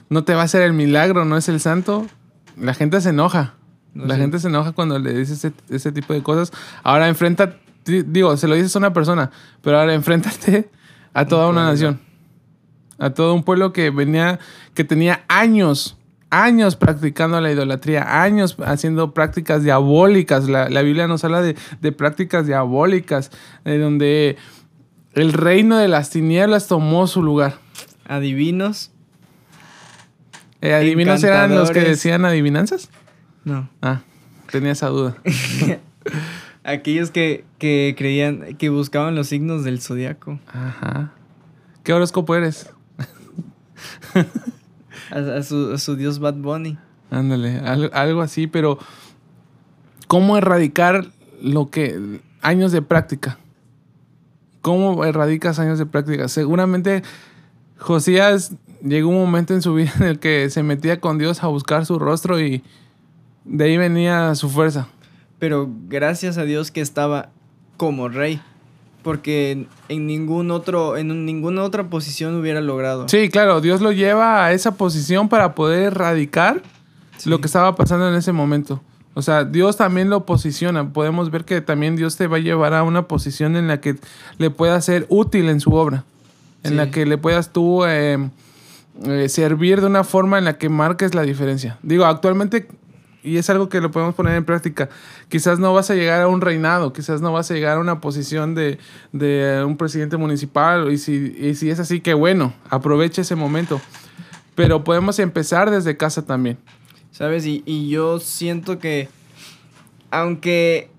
no 0.09 0.23
te 0.23 0.33
va 0.33 0.41
a 0.41 0.45
hacer 0.45 0.61
el 0.61 0.73
milagro, 0.73 1.25
no 1.25 1.37
es 1.37 1.49
el 1.49 1.59
santo, 1.59 2.05
la 2.57 2.73
gente 2.73 3.01
se 3.01 3.09
enoja. 3.09 3.53
No 3.93 4.05
la 4.05 4.15
sé. 4.15 4.21
gente 4.21 4.39
se 4.39 4.47
enoja 4.49 4.73
cuando 4.73 4.99
le 4.99 5.13
dices 5.13 5.37
ese, 5.45 5.53
ese 5.69 5.91
tipo 5.93 6.13
de 6.13 6.21
cosas. 6.21 6.51
Ahora 6.83 7.07
enfrenta, 7.07 7.55
di- 7.85 8.03
digo, 8.03 8.35
se 8.35 8.47
lo 8.47 8.55
dices 8.55 8.75
a 8.75 8.79
una 8.79 8.91
persona, 8.93 9.31
pero 9.61 9.79
ahora 9.79 9.93
enfréntate 9.93 10.69
a 11.13 11.25
toda 11.25 11.47
una 11.47 11.63
nación. 11.65 11.99
A 12.97 13.09
todo 13.11 13.33
un 13.33 13.43
pueblo 13.43 13.71
que 13.73 13.89
venía, 13.91 14.39
que 14.73 14.83
tenía 14.83 15.23
años, 15.29 15.97
años 16.29 16.75
practicando 16.75 17.39
la 17.41 17.51
idolatría, 17.51 18.21
años 18.21 18.57
haciendo 18.65 19.13
prácticas 19.13 19.63
diabólicas. 19.63 20.47
La, 20.49 20.69
la 20.69 20.81
Biblia 20.81 21.07
nos 21.07 21.23
habla 21.23 21.41
de, 21.41 21.55
de 21.81 21.91
prácticas 21.93 22.47
diabólicas, 22.47 23.31
de 23.63 23.79
donde 23.79 24.37
el 25.15 25.33
reino 25.33 25.77
de 25.77 25.87
las 25.87 26.09
tinieblas 26.11 26.67
tomó 26.67 27.07
su 27.07 27.23
lugar. 27.23 27.55
Adivinos, 28.07 28.91
Eh, 30.61 30.73
¿Adivinos 30.73 31.23
eran 31.23 31.53
los 31.55 31.71
que 31.71 31.81
decían 31.81 32.25
adivinanzas? 32.25 32.89
no. 33.43 33.69
Ah, 33.81 34.01
tenía 34.51 34.71
esa 34.71 34.87
duda. 34.87 35.15
Aquellos 36.63 37.11
que, 37.11 37.45
que 37.59 37.93
creían, 37.97 38.55
que 38.57 38.69
buscaban 38.69 39.15
los 39.15 39.27
signos 39.27 39.63
del 39.63 39.81
zodiaco. 39.81 40.39
Ajá. 40.51 41.11
¿Qué 41.83 41.93
horóscopo 41.93 42.35
eres? 42.35 42.71
A, 45.11 45.17
a 45.17 45.43
su, 45.43 45.73
a 45.73 45.77
su 45.77 45.95
dios 45.95 46.17
Bad 46.19 46.35
Bunny. 46.35 46.77
Ándale, 47.11 47.59
al- 47.59 47.91
algo 47.93 48.21
así, 48.21 48.47
pero 48.47 48.79
¿cómo 50.07 50.37
erradicar 50.37 51.05
lo 51.41 51.69
que 51.69 52.21
años 52.41 52.71
de 52.71 52.81
práctica? 52.81 53.37
¿Cómo 54.65 55.05
erradicas 55.05 55.59
años 55.59 55.77
de 55.77 55.85
práctica? 55.85 56.27
Seguramente 56.27 57.03
Josías 57.77 58.53
llegó 58.81 59.09
un 59.09 59.17
momento 59.17 59.53
en 59.53 59.61
su 59.61 59.75
vida 59.75 59.91
en 59.99 60.03
el 60.07 60.17
que 60.17 60.49
se 60.49 60.63
metía 60.63 60.99
con 60.99 61.19
Dios 61.19 61.43
a 61.43 61.47
buscar 61.49 61.85
su 61.85 61.99
rostro 61.99 62.39
y 62.39 62.63
de 63.43 63.63
ahí 63.65 63.77
venía 63.77 64.33
su 64.33 64.49
fuerza. 64.49 64.87
Pero 65.37 65.69
gracias 65.87 66.39
a 66.39 66.45
Dios 66.45 66.71
que 66.71 66.81
estaba 66.81 67.29
como 67.77 68.09
rey. 68.09 68.41
Porque 69.03 69.67
en, 69.87 70.07
ningún 70.07 70.49
otro, 70.49 70.97
en 70.97 71.11
un- 71.11 71.27
ninguna 71.27 71.61
otra 71.61 71.91
posición 71.91 72.33
hubiera 72.39 72.59
logrado. 72.59 73.07
Sí, 73.07 73.29
claro, 73.29 73.61
Dios 73.61 73.81
lo 73.81 73.91
lleva 73.91 74.45
a 74.45 74.51
esa 74.51 74.77
posición 74.77 75.29
para 75.29 75.53
poder 75.53 75.83
erradicar 75.83 76.63
Sí. 77.17 77.29
lo 77.29 77.39
que 77.39 77.45
estaba 77.45 77.75
pasando 77.75 78.09
en 78.09 78.15
ese 78.15 78.31
momento. 78.31 78.81
O 79.15 79.21
sea, 79.23 79.43
Dios 79.45 79.77
también 79.77 80.09
lo 80.11 80.25
posiciona. 80.25 80.89
Podemos 80.93 81.31
ver 81.31 81.45
que 81.45 81.61
también 81.61 81.95
Dios 81.95 82.17
te 82.17 82.27
va 82.27 82.37
a 82.37 82.41
llevar 82.41 82.73
a 82.73 82.83
una 82.83 83.07
posición 83.07 83.55
en 83.55 83.67
la 83.67 83.81
que 83.81 83.95
le 84.37 84.49
puedas 84.51 84.85
ser 84.85 85.05
útil 85.09 85.49
en 85.49 85.59
su 85.61 85.71
obra. 85.73 86.03
En 86.63 86.71
Sí. 86.71 86.75
la 86.77 86.91
que 86.91 87.05
le 87.05 87.17
puedas 87.17 87.51
tú 87.53 87.85
eh, 87.85 88.29
eh, 89.05 89.29
servir 89.29 89.81
de 89.81 89.87
una 89.87 90.03
forma 90.03 90.37
en 90.37 90.45
la 90.45 90.57
que 90.57 90.67
marques 90.69 91.15
la 91.15 91.21
diferencia. 91.23 91.77
Digo, 91.83 92.05
actualmente, 92.05 92.67
y 93.23 93.37
es 93.37 93.49
algo 93.49 93.69
que 93.69 93.81
lo 93.81 93.89
podemos 93.91 94.15
poner 94.15 94.35
en 94.35 94.45
práctica, 94.45 94.89
quizás 95.29 95.59
no 95.59 95.73
vas 95.73 95.89
a 95.89 95.95
llegar 95.95 96.21
a 96.21 96.27
un 96.27 96.41
reinado, 96.41 96.91
quizás 96.93 97.21
no 97.21 97.31
vas 97.31 97.49
a 97.49 97.53
llegar 97.53 97.77
a 97.77 97.79
una 97.79 98.01
posición 98.01 98.53
de, 98.53 98.77
de 99.13 99.63
un 99.65 99.77
presidente 99.77 100.17
municipal. 100.17 100.91
Y 100.91 100.97
si, 100.97 101.35
y 101.39 101.55
si 101.55 101.69
es 101.69 101.79
así, 101.79 102.01
que 102.01 102.13
bueno, 102.13 102.53
aproveche 102.69 103.21
ese 103.21 103.35
momento. 103.35 103.79
Pero 104.55 104.83
podemos 104.83 105.19
empezar 105.19 105.71
desde 105.71 105.97
casa 105.97 106.25
también. 106.25 106.57
¿Sabes? 107.15 107.45
Y, 107.45 107.63
y 107.65 107.87
yo 107.87 108.19
siento 108.19 108.77
que, 108.77 109.07
aunque 110.11 110.89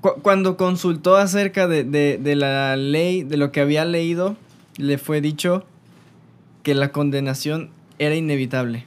cu- 0.00 0.20
cuando 0.20 0.56
consultó 0.56 1.14
acerca 1.16 1.68
de, 1.68 1.84
de- 1.84 2.18
de 2.18 2.34
la 2.34 2.74
ley, 2.74 3.22
de 3.22 3.36
lo 3.36 3.52
que 3.52 3.60
había 3.60 3.84
leído, 3.84 4.36
le 4.78 4.98
fue 4.98 5.20
dicho 5.20 5.64
que 6.64 6.74
la 6.74 6.90
condenación 6.90 7.70
era 8.00 8.16
inevitable. 8.16 8.84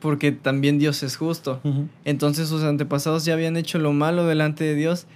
Porque 0.00 0.32
también 0.32 0.78
Dios 0.78 1.02
es 1.02 1.16
justo. 1.16 1.60
Entonces 2.06 2.48
sus 2.48 2.62
antepasados 2.62 3.26
ya 3.26 3.34
habían 3.34 3.58
hecho 3.58 3.78
lo 3.78 3.92
malo 3.92 4.26
delante 4.26 4.64
de 4.64 4.74
Dios 4.74 5.06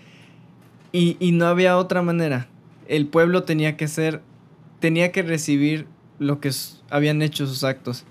y, 0.93 1.17
y 1.21 1.33
no 1.33 1.47
había 1.47 1.79
otra 1.79 2.03
manera. 2.03 2.49
El 2.87 3.07
pueblo 3.07 3.45
tenía 3.45 3.79
que 3.79 3.89
ser, 3.89 4.21
tenía 4.81 5.11
que 5.11 5.23
recibir 5.23 5.87
lo 6.19 6.39
que 6.41 6.51
habían 6.91 7.21
hecho 7.23 7.47
sus 7.47 7.65
actos. 7.65 8.05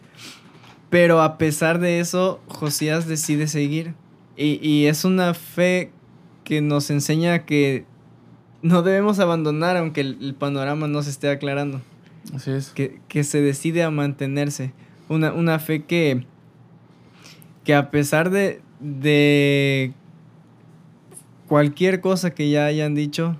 Pero 0.90 1.22
a 1.22 1.38
pesar 1.38 1.80
de 1.80 2.00
eso, 2.00 2.42
Josías 2.48 3.08
decide 3.08 3.48
seguir. 3.48 3.94
Y, 4.36 4.60
y 4.68 4.86
es 4.86 5.04
una 5.04 5.34
fe 5.34 5.92
que 6.44 6.62
nos 6.62 6.90
enseña 6.90 7.46
que 7.46 7.86
no 8.62 8.82
debemos 8.82 9.20
abandonar 9.20 9.78
aunque 9.78 10.02
el, 10.02 10.18
el 10.22 10.36
panorama 10.36 10.88
no 10.88 11.04
se 11.04 11.10
esté 11.10 11.30
aclarando. 11.30 11.82
Así 12.34 12.52
es. 12.52 12.70
Que, 12.70 13.00
que 13.08 13.24
se 13.24 13.42
decide 13.42 13.84
a 13.84 13.92
mantenerse. 13.92 14.74
Una, 15.10 15.34
una 15.34 15.60
fe 15.60 15.84
que, 15.84 16.26
que 17.64 17.76
a 17.76 17.92
pesar 17.92 18.30
de, 18.30 18.62
de 18.80 19.94
cualquier 21.48 22.02
cosa 22.02 22.32
que 22.32 22.50
ya 22.50 22.66
hayan 22.66 22.96
dicho, 22.96 23.38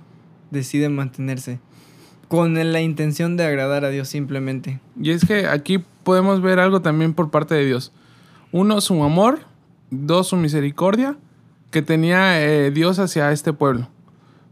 decide 0.50 0.88
mantenerse. 0.88 1.60
Con 2.28 2.54
la 2.72 2.80
intención 2.82 3.36
de 3.36 3.44
agradar 3.44 3.84
a 3.84 3.90
Dios 3.90 4.08
simplemente. 4.08 4.80
Y 5.00 5.10
es 5.10 5.24
que 5.24 5.46
aquí 5.46 5.82
podemos 6.08 6.40
ver 6.40 6.58
algo 6.58 6.80
también 6.80 7.12
por 7.12 7.30
parte 7.30 7.54
de 7.54 7.66
Dios. 7.66 7.92
Uno, 8.50 8.80
su 8.80 9.04
amor. 9.04 9.40
Dos, 9.90 10.28
su 10.28 10.36
misericordia 10.36 11.18
que 11.70 11.82
tenía 11.82 12.42
eh, 12.42 12.70
Dios 12.70 12.98
hacia 12.98 13.30
este 13.30 13.52
pueblo. 13.52 13.88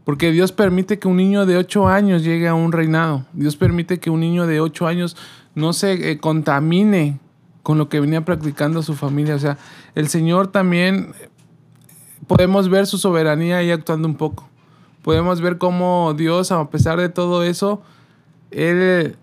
Porque 0.03 0.31
Dios 0.31 0.51
permite 0.51 0.99
que 0.99 1.07
un 1.07 1.17
niño 1.17 1.47
de 1.47 1.57
8 1.57 1.87
años 1.87 2.23
llegue 2.23 2.47
a 2.47 2.53
un 2.53 2.71
reinado. 2.71 3.25
Dios 3.33 3.55
permite 3.55 3.99
que 3.99 4.11
un 4.11 4.19
niño 4.19 4.45
de 4.45 4.61
8 4.61 4.85
años 4.85 5.17
no 5.55 5.73
se 5.73 6.11
eh, 6.11 6.19
contamine 6.19 7.19
con 7.63 7.79
lo 7.79 7.89
que 7.89 8.01
venía 8.01 8.23
practicando 8.23 8.83
su 8.83 8.93
familia. 8.93 9.33
O 9.33 9.39
sea, 9.39 9.57
el 9.95 10.09
Señor 10.09 10.49
también 10.49 11.15
podemos 12.27 12.69
ver 12.69 12.85
su 12.85 12.99
soberanía 12.99 13.57
ahí 13.57 13.71
actuando 13.71 14.07
un 14.07 14.15
poco. 14.15 14.47
Podemos 15.01 15.41
ver 15.41 15.57
cómo 15.57 16.13
Dios, 16.15 16.51
a 16.51 16.69
pesar 16.69 16.99
de 16.99 17.09
todo 17.09 17.41
eso, 17.41 17.81
Él, 18.51 19.17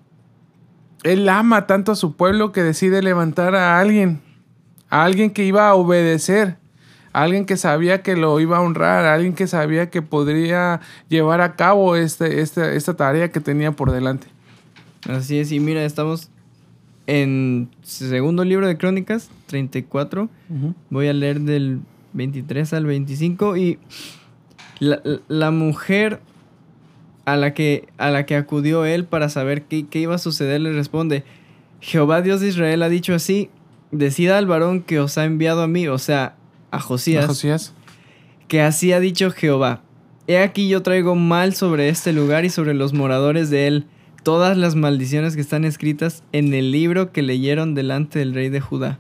él 1.05 1.29
ama 1.29 1.67
tanto 1.67 1.93
a 1.93 1.97
su 1.97 2.17
pueblo 2.17 2.51
que 2.51 2.63
decide 2.63 3.03
levantar 3.03 3.55
a 3.55 3.79
alguien, 3.79 4.21
a 4.91 5.05
alguien 5.05 5.31
que 5.31 5.45
iba 5.45 5.69
a 5.69 5.75
obedecer, 5.75 6.57
a 7.13 7.23
alguien 7.23 7.47
que 7.47 7.57
sabía 7.57 8.03
que 8.03 8.17
lo 8.17 8.41
iba 8.41 8.57
a 8.57 8.61
honrar, 8.61 9.05
a 9.05 9.15
alguien 9.15 9.35
que 9.35 9.47
sabía 9.47 9.91
que 9.91 10.03
podría 10.03 10.81
llevar 11.09 11.41
a 11.41 11.55
cabo 11.55 11.95
este, 11.95 12.41
este, 12.41 12.75
esta 12.75 12.95
tarea 12.95 13.31
que 13.31 13.41
tenía 13.41 13.73
por 13.73 13.93
delante. 13.93 14.27
Así 15.09 15.39
es, 15.39 15.53
y 15.53 15.61
mira, 15.61 15.85
estamos 15.85 16.31
en 17.07 17.69
segundo 17.83 18.45
libro 18.45 18.67
de 18.67 18.77
Crónicas, 18.77 19.31
34. 19.47 20.29
Voy 20.91 21.09
a 21.09 21.13
leer 21.13 21.41
del 21.41 21.81
23 22.15 22.73
al 22.73 22.87
25 22.87 23.57
y 23.57 23.79
la, 24.81 25.51
mujer 25.51 26.21
a 27.25 27.37
la, 27.37 27.55
que, 27.55 27.89
a 27.99 28.11
la 28.11 28.27
que 28.27 28.37
acudió 28.37 28.85
él 28.85 29.05
para 29.05 29.29
saber 29.29 29.63
qué, 29.63 29.87
qué, 29.87 30.01
iba 30.01 30.15
a 30.15 30.19
suceder 30.19 30.61
le 30.61 30.73
responde, 30.73 31.25
Jehová 31.81 32.23
Dios 32.23 32.41
de 32.41 32.49
Israel 32.49 32.83
ha 32.83 32.89
dicho 32.89 33.15
así, 33.15 33.51
decida 33.91 34.39
al 34.39 34.47
varón 34.47 34.83
que 34.83 35.01
os 35.01 35.19
ha 35.19 35.25
enviado 35.25 35.63
a 35.63 35.69
mí, 35.69 35.89
o 35.89 35.99
sea, 35.99 36.37
a 36.71 36.81
Josías, 36.81 37.25
¿A 37.25 37.29
Josías? 37.29 37.75
que 38.49 38.61
así 38.61 38.93
ha 38.93 39.01
dicho 39.01 39.31
Jehová, 39.31 39.83
he 40.27 40.39
aquí 40.39 40.69
yo 40.69 40.83
traigo 40.83 41.15
mal 41.15 41.55
sobre 41.55 41.89
este 41.89 42.13
lugar 42.13 42.45
y 42.45 42.51
sobre 42.51 42.75
los 42.75 42.93
moradores 42.93 43.51
de 43.51 43.67
él, 43.67 43.87
todas 44.23 44.57
las 44.57 44.75
maldiciones 44.75 45.35
que 45.35 45.43
están 45.43 45.65
escritas 45.65 46.23
en 46.33 46.55
el 46.55 46.71
libro 46.73 47.13
que 47.13 47.23
leyeron 47.23 47.75
delante 47.75 48.19
del 48.19 48.35
rey 48.35 48.49
de 48.49 48.61
Judá 48.61 48.99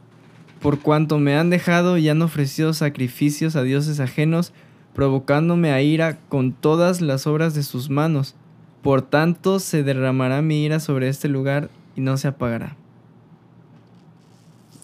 por 0.64 0.80
cuanto 0.80 1.18
me 1.18 1.37
han 1.37 1.50
dejado 1.50 1.98
y 1.98 2.08
han 2.08 2.22
ofrecido 2.22 2.72
sacrificios 2.72 3.54
a 3.54 3.62
dioses 3.62 4.00
ajenos, 4.00 4.54
provocándome 4.94 5.72
a 5.72 5.83
ira 5.83 6.18
con 6.28 6.52
todas 6.52 7.00
las 7.00 7.26
obras 7.26 7.54
de 7.54 7.62
sus 7.62 7.90
manos. 7.90 8.35
Por 8.83 9.02
tanto 9.02 9.59
se 9.59 9.83
derramará 9.83 10.42
mi 10.42 10.62
ira 10.62 10.80
sobre 10.80 11.09
este 11.09 11.28
lugar 11.28 11.70
y 11.96 12.00
no 12.00 12.16
se 12.16 12.28
apagará. 12.28 12.76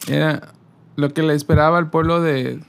Era 0.09 0.53
lo 0.97 1.11
que 1.11 1.23
le 1.23 1.35
esperaba 1.35 1.79
al 1.79 1.91
pueblo 1.91 2.21
de, 2.21 2.61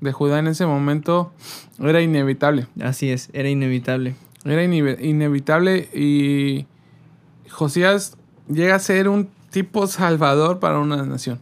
de 0.00 0.12
Judá 0.12 0.38
en 0.38 0.46
ese 0.46 0.66
momento, 0.66 1.32
era 1.78 2.00
inevitable. 2.00 2.66
Así 2.82 3.10
es, 3.10 3.28
era 3.32 3.48
inevitable. 3.48 4.14
Era 4.44 4.64
inevitable 4.64 5.88
y 5.94 6.66
Josías 7.50 8.16
llega 8.48 8.74
a 8.74 8.80
ser 8.80 9.08
un 9.08 9.28
tipo 9.50 9.86
salvador 9.86 10.58
para 10.58 10.78
una 10.78 11.04
nación 11.04 11.40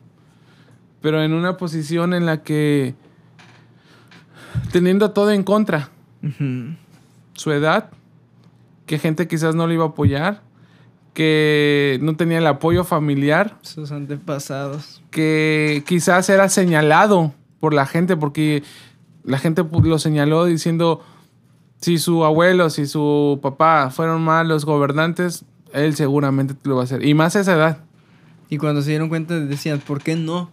pero 1.00 1.22
en 1.22 1.32
una 1.32 1.56
posición 1.56 2.14
en 2.14 2.26
la 2.26 2.42
que 2.42 2.94
teniendo 4.72 5.10
todo 5.10 5.30
en 5.30 5.42
contra, 5.42 5.90
su 7.34 7.52
edad, 7.52 7.90
que 8.86 8.98
gente 8.98 9.28
quizás 9.28 9.54
no 9.54 9.66
le 9.66 9.74
iba 9.74 9.84
a 9.84 9.88
apoyar, 9.88 10.42
que 11.14 11.98
no 12.02 12.16
tenía 12.16 12.38
el 12.38 12.46
apoyo 12.46 12.84
familiar, 12.84 13.56
sus 13.62 13.92
antepasados, 13.92 15.02
que 15.10 15.82
quizás 15.86 16.28
era 16.28 16.48
señalado 16.48 17.34
por 17.58 17.74
la 17.74 17.86
gente 17.86 18.16
porque 18.16 18.62
la 19.24 19.38
gente 19.38 19.64
lo 19.82 19.98
señaló 19.98 20.44
diciendo 20.44 21.02
si 21.80 21.98
su 21.98 22.24
abuelo, 22.24 22.70
si 22.70 22.86
su 22.86 23.38
papá 23.42 23.90
fueron 23.90 24.22
malos 24.22 24.64
gobernantes, 24.64 25.44
él 25.72 25.94
seguramente 25.94 26.54
lo 26.64 26.76
va 26.76 26.82
a 26.82 26.84
hacer. 26.84 27.04
Y 27.04 27.14
más 27.14 27.36
a 27.36 27.40
esa 27.40 27.54
edad. 27.54 27.78
Y 28.48 28.58
cuando 28.58 28.82
se 28.82 28.90
dieron 28.90 29.08
cuenta 29.08 29.38
decían, 29.38 29.78
¿por 29.78 30.02
qué 30.02 30.16
no? 30.16 30.50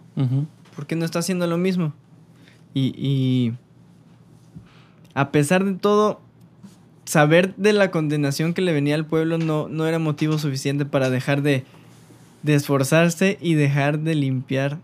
¿Por 0.74 0.86
qué 0.86 0.96
no 0.96 1.04
está 1.04 1.18
haciendo 1.18 1.46
lo 1.46 1.58
mismo? 1.58 1.92
Y, 2.74 3.52
a 5.18 5.32
pesar 5.32 5.64
de 5.64 5.74
todo, 5.74 6.20
saber 7.04 7.54
de 7.56 7.72
la 7.72 7.90
condenación 7.90 8.54
que 8.54 8.62
le 8.62 8.72
venía 8.72 8.94
al 8.94 9.06
pueblo 9.06 9.38
no, 9.38 9.68
no 9.68 9.86
era 9.86 9.98
motivo 9.98 10.38
suficiente 10.38 10.84
para 10.84 11.10
dejar 11.10 11.42
de, 11.42 11.64
de 12.42 12.54
esforzarse 12.54 13.36
y 13.40 13.54
dejar 13.54 13.98
de 13.98 14.14
limpiar 14.14 14.78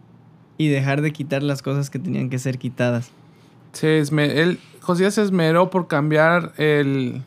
y 0.59 0.69
dejar 0.69 1.03
de 1.03 1.13
quitar 1.13 1.43
las 1.43 1.63
cosas 1.63 1.89
que 1.89 1.99
tenían 1.99 2.31
que 2.31 2.39
ser 2.39 2.59
quitadas. 2.59 3.11
Se 3.73 3.99
él, 3.99 4.59
Josías 4.81 5.15
se 5.15 5.23
esmeró 5.23 5.71
por 5.71 5.87
cambiar 5.87 6.53
el, 6.57 7.23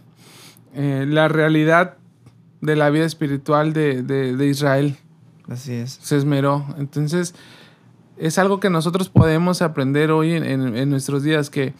eh, 0.73 1.05
la 1.07 1.27
realidad 1.27 1.97
de 2.61 2.75
la 2.75 2.89
vida 2.89 3.05
espiritual 3.05 3.71
de, 3.73 4.03
de 4.03 4.47
Israel. 4.47 4.97
Así 5.47 5.73
es. 5.73 5.99
Se 6.01 6.17
esmeró. 6.17 6.65
Entonces, 6.77 7.33
es 8.17 8.37
algo 8.37 8.59
que 8.59 8.69
nosotros 8.69 9.09
podemos 9.09 9.61
aprender 9.61 10.11
hoy 10.11 10.33
en, 10.33 10.89
nuestros 10.89 11.23
días, 11.23 11.49
que, 11.49 11.73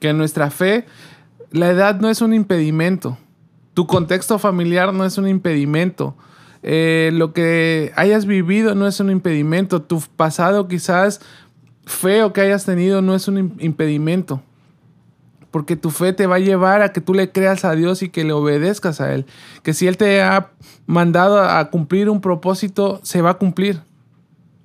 que 0.00 0.12
nuestra 0.12 0.50
fe, 0.50 0.86
la 1.50 1.70
edad 1.70 2.00
no 2.00 2.10
es 2.10 2.20
un 2.20 2.34
impedimento. 2.34 3.18
Tu 3.74 3.86
contexto 3.86 4.38
familiar 4.38 4.92
no 4.92 5.04
es 5.04 5.18
un 5.18 5.28
impedimento. 5.28 6.16
Eh, 6.62 7.10
lo 7.12 7.32
que 7.32 7.92
hayas 7.94 8.26
vivido 8.26 8.74
no 8.74 8.86
es 8.86 9.00
un 9.00 9.10
impedimento. 9.10 9.82
Tu 9.82 10.02
pasado 10.16 10.68
quizás 10.68 11.20
feo 11.84 12.32
que 12.32 12.40
hayas 12.40 12.64
tenido 12.64 13.02
no 13.02 13.14
es 13.14 13.28
un 13.28 13.54
impedimento. 13.60 14.42
Porque 15.50 15.76
tu 15.76 15.90
fe 15.90 16.12
te 16.12 16.26
va 16.26 16.36
a 16.36 16.40
llevar 16.40 16.82
a 16.82 16.92
que 16.92 17.00
tú 17.00 17.14
le 17.14 17.30
creas 17.30 17.64
a 17.64 17.72
Dios 17.72 18.02
y 18.02 18.08
que 18.08 18.24
le 18.24 18.32
obedezcas 18.32 19.00
a 19.00 19.14
Él. 19.14 19.26
Que 19.62 19.74
si 19.74 19.86
Él 19.86 19.96
te 19.96 20.22
ha 20.22 20.50
mandado 20.86 21.40
a 21.40 21.70
cumplir 21.70 22.10
un 22.10 22.20
propósito, 22.20 23.00
se 23.02 23.22
va 23.22 23.30
a 23.30 23.34
cumplir. 23.34 23.80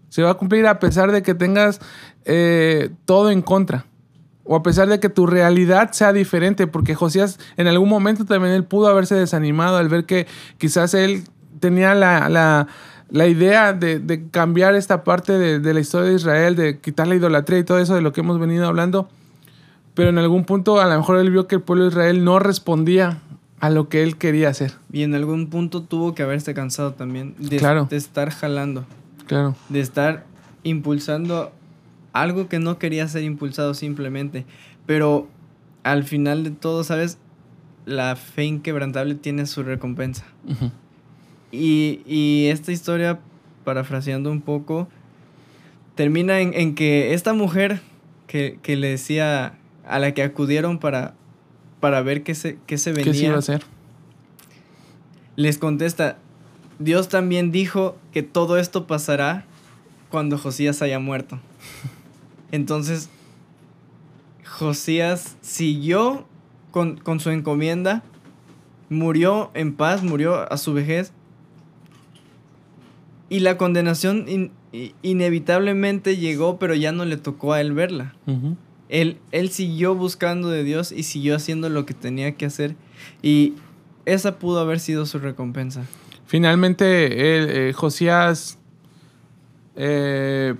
Se 0.09 0.23
va 0.23 0.31
a 0.31 0.33
cumplir 0.33 0.67
a 0.67 0.79
pesar 0.79 1.11
de 1.11 1.21
que 1.21 1.33
tengas 1.33 1.79
eh, 2.25 2.89
todo 3.05 3.31
en 3.31 3.41
contra. 3.41 3.85
O 4.43 4.55
a 4.55 4.63
pesar 4.63 4.87
de 4.87 4.99
que 4.99 5.09
tu 5.09 5.27
realidad 5.27 5.91
sea 5.91 6.13
diferente. 6.13 6.67
Porque 6.67 6.95
Josías 6.95 7.39
en 7.57 7.67
algún 7.67 7.89
momento 7.89 8.25
también 8.25 8.53
él 8.53 8.63
pudo 8.63 8.87
haberse 8.87 9.15
desanimado 9.15 9.77
al 9.77 9.89
ver 9.89 10.05
que 10.05 10.27
quizás 10.57 10.93
él 10.93 11.23
tenía 11.59 11.93
la, 11.95 12.67
idea 13.11 13.73
de, 13.73 14.23
cambiar 14.31 14.75
esta 14.75 15.03
parte 15.03 15.37
de, 15.37 15.59
de 15.59 15.73
la 15.73 15.79
historia 15.79 16.09
de 16.09 16.15
Israel, 16.15 16.55
de 16.55 16.79
quitar 16.79 17.07
la 17.07 17.15
idolatría 17.15 17.59
y 17.59 17.63
todo 17.63 17.79
eso 17.79 17.95
de 17.95 18.01
lo 18.01 18.13
que 18.13 18.21
hemos 18.21 18.39
venido 18.39 18.67
hablando 18.67 19.09
pero 19.93 20.09
en 20.09 20.17
algún 20.17 20.45
punto 20.45 20.79
a 20.79 20.85
lo 20.85 20.97
mejor 20.97 21.17
él 21.17 21.31
vio 21.31 21.47
que 21.47 21.55
el 21.55 21.61
pueblo 21.61 21.83
de 21.83 21.89
Israel 21.89 22.23
no 22.23 22.39
respondía 22.39 23.19
a 23.59 23.69
lo 23.69 23.89
que 23.89 24.03
él 24.03 24.17
quería 24.17 24.49
hacer. 24.49 24.73
Y 24.91 25.03
en 25.03 25.13
algún 25.13 25.47
punto 25.47 25.83
tuvo 25.83 26.15
que 26.15 26.23
haberse 26.23 26.53
cansado 26.53 26.93
también 26.93 27.35
de, 27.37 27.59
de 27.89 27.95
estar 27.95 28.31
jalando. 28.31 28.85
Claro. 29.27 29.55
De 29.69 29.79
estar 29.79 30.25
impulsando 30.63 31.51
algo 32.13 32.47
que 32.47 32.59
no 32.59 32.77
quería 32.77 33.07
ser 33.07 33.23
impulsado 33.23 33.73
simplemente. 33.73 34.45
Pero 34.85 35.27
al 35.83 36.03
final 36.03 36.43
de 36.43 36.51
todo, 36.51 36.83
¿sabes? 36.83 37.17
La 37.85 38.15
fe 38.15 38.45
inquebrantable 38.45 39.15
tiene 39.15 39.45
su 39.45 39.63
recompensa. 39.63 40.25
y, 41.51 42.01
y, 42.05 42.47
esta 42.47 42.71
historia, 42.71 43.19
parafraseando 43.63 44.31
un 44.31 44.41
poco, 44.41 44.87
termina 45.95 46.39
en, 46.39 46.53
en 46.53 46.75
que 46.75 47.13
esta 47.13 47.33
mujer 47.33 47.81
que, 48.27 48.59
que, 48.61 48.75
le 48.75 48.89
decía 48.89 49.57
a 49.85 49.99
la 49.99 50.13
que 50.13 50.23
acudieron 50.23 50.79
para, 50.79 51.15
para 51.79 52.01
ver 52.01 52.23
qué 52.23 52.35
se, 52.35 52.57
qué 52.65 52.77
se 52.77 52.91
venía. 52.91 53.11
¿Qué 53.11 53.17
se 53.17 53.25
iba 53.25 53.35
a 53.35 53.39
hacer? 53.39 53.63
Les 55.35 55.57
contesta, 55.57 56.17
Dios 56.79 57.09
también 57.09 57.51
dijo 57.51 57.97
que 58.11 58.21
todo 58.21 58.57
esto 58.57 58.85
pasará 58.85 59.45
cuando 60.09 60.37
Josías 60.37 60.81
haya 60.81 60.99
muerto. 60.99 61.39
Entonces, 62.51 63.09
Josías 64.45 65.37
siguió 65.41 66.25
con, 66.71 67.19
su 67.19 67.29
encomienda, 67.29 68.03
murió 68.89 69.51
en 69.53 69.73
paz, 69.73 70.03
murió 70.03 70.51
a 70.51 70.57
su 70.57 70.73
vejez, 70.73 71.13
y 73.29 73.39
la 73.39 73.57
condenación 73.57 74.51
inevitablemente 75.01 76.17
llegó, 76.17 76.59
pero 76.59 76.75
ya 76.75 76.91
no 76.91 77.05
le 77.05 77.17
tocó 77.17 77.53
a 77.53 77.61
él 77.61 77.73
verla. 77.73 78.13
Él, 78.89 79.17
siguió 79.49 79.95
buscando 79.95 80.49
de 80.49 80.65
Dios 80.65 80.91
y 80.91 81.03
siguió 81.03 81.37
haciendo 81.37 81.69
lo 81.69 81.85
que 81.85 81.93
tenía 81.93 82.33
que 82.33 82.45
hacer. 82.45 82.75
Y 83.21 83.53
esa 84.05 84.37
pudo 84.37 84.59
haber 84.59 84.81
sido 84.81 85.05
su 85.05 85.19
recompensa. 85.19 85.85
Finalmente, 86.25 87.69
eh, 87.69 87.73
Josías, 87.73 88.57
eh, 89.77 90.55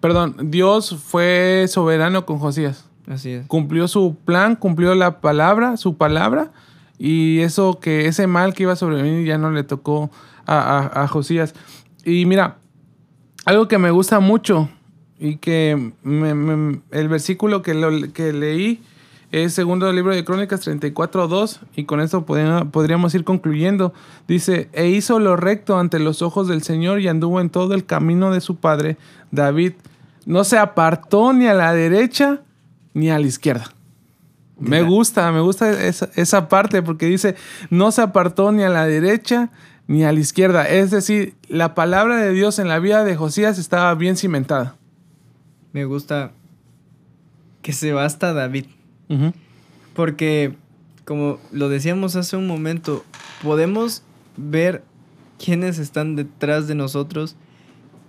perdón, 0.00 0.36
Dios 0.50 0.96
fue 1.02 1.66
soberano 1.68 2.26
con 2.26 2.38
Josías. 2.38 2.86
Así 3.06 3.30
es. 3.30 3.46
Cumplió 3.46 3.88
su 3.88 4.16
plan, 4.24 4.56
cumplió 4.56 4.94
la 4.94 5.20
palabra, 5.20 5.76
su 5.76 5.96
palabra, 5.96 6.52
y 6.98 7.40
eso 7.40 7.80
que 7.80 8.06
ese 8.06 8.26
mal 8.26 8.54
que 8.54 8.64
iba 8.64 8.72
a 8.72 8.76
sobrevenir 8.76 9.26
ya 9.26 9.38
no 9.38 9.50
le 9.50 9.64
tocó 9.64 10.10
a, 10.46 11.02
a 11.02 11.08
Josías. 11.08 11.54
Y 12.04 12.26
mira, 12.26 12.56
algo 13.44 13.68
que 13.68 13.78
me 13.78 13.90
gusta 13.90 14.20
mucho 14.20 14.68
y 15.20 15.36
que 15.36 15.92
el 16.90 17.08
versículo 17.08 17.62
que, 17.62 18.10
que 18.14 18.32
leí 18.32 18.82
Es 19.30 19.52
segundo 19.52 19.92
libro 19.92 20.14
de 20.14 20.24
Crónicas 20.24 20.66
34.2 20.66 21.58
y 21.76 21.84
con 21.84 22.00
esto 22.00 22.24
podríamos 22.24 23.14
ir 23.14 23.24
concluyendo. 23.24 23.92
Dice, 24.26 24.70
e 24.72 24.88
hizo 24.88 25.20
lo 25.20 25.36
recto 25.36 25.78
ante 25.78 25.98
los 25.98 26.22
ojos 26.22 26.48
del 26.48 26.62
Señor 26.62 27.00
y 27.00 27.08
anduvo 27.08 27.40
en 27.40 27.50
todo 27.50 27.74
el 27.74 27.84
camino 27.84 28.32
de 28.32 28.40
su 28.40 28.56
padre 28.56 28.96
David. 29.30 29.74
No 30.26 30.44
se 30.44 30.58
apartó 30.58 31.32
ni 31.32 31.46
a 31.46 31.54
la 31.54 31.72
derecha 31.72 32.40
ni 32.94 33.10
a 33.10 33.18
la 33.18 33.26
izquierda. 33.26 33.72
Me 34.58 34.82
gusta, 34.82 35.32
me 35.32 35.40
gusta 35.40 35.70
esa, 35.70 36.10
esa 36.16 36.48
parte 36.48 36.82
porque 36.82 37.06
dice, 37.06 37.34
no 37.70 37.92
se 37.92 38.02
apartó 38.02 38.52
ni 38.52 38.62
a 38.62 38.68
la 38.68 38.84
derecha 38.84 39.50
ni 39.86 40.04
a 40.04 40.12
la 40.12 40.20
izquierda. 40.20 40.68
Es 40.68 40.90
decir, 40.90 41.34
la 41.48 41.74
palabra 41.74 42.16
de 42.16 42.32
Dios 42.32 42.58
en 42.58 42.68
la 42.68 42.78
vida 42.78 43.02
de 43.02 43.16
Josías 43.16 43.58
estaba 43.58 43.94
bien 43.94 44.16
cimentada. 44.16 44.76
Me 45.72 45.84
gusta 45.84 46.32
que 47.62 47.72
se 47.72 47.92
basta 47.92 48.32
David. 48.32 48.66
Porque, 49.94 50.54
como 51.04 51.38
lo 51.50 51.68
decíamos 51.68 52.14
hace 52.16 52.36
un 52.36 52.46
momento, 52.46 53.04
podemos 53.42 54.02
ver 54.36 54.84
quiénes 55.44 55.78
están 55.78 56.16
detrás 56.16 56.68
de 56.68 56.74
nosotros 56.74 57.34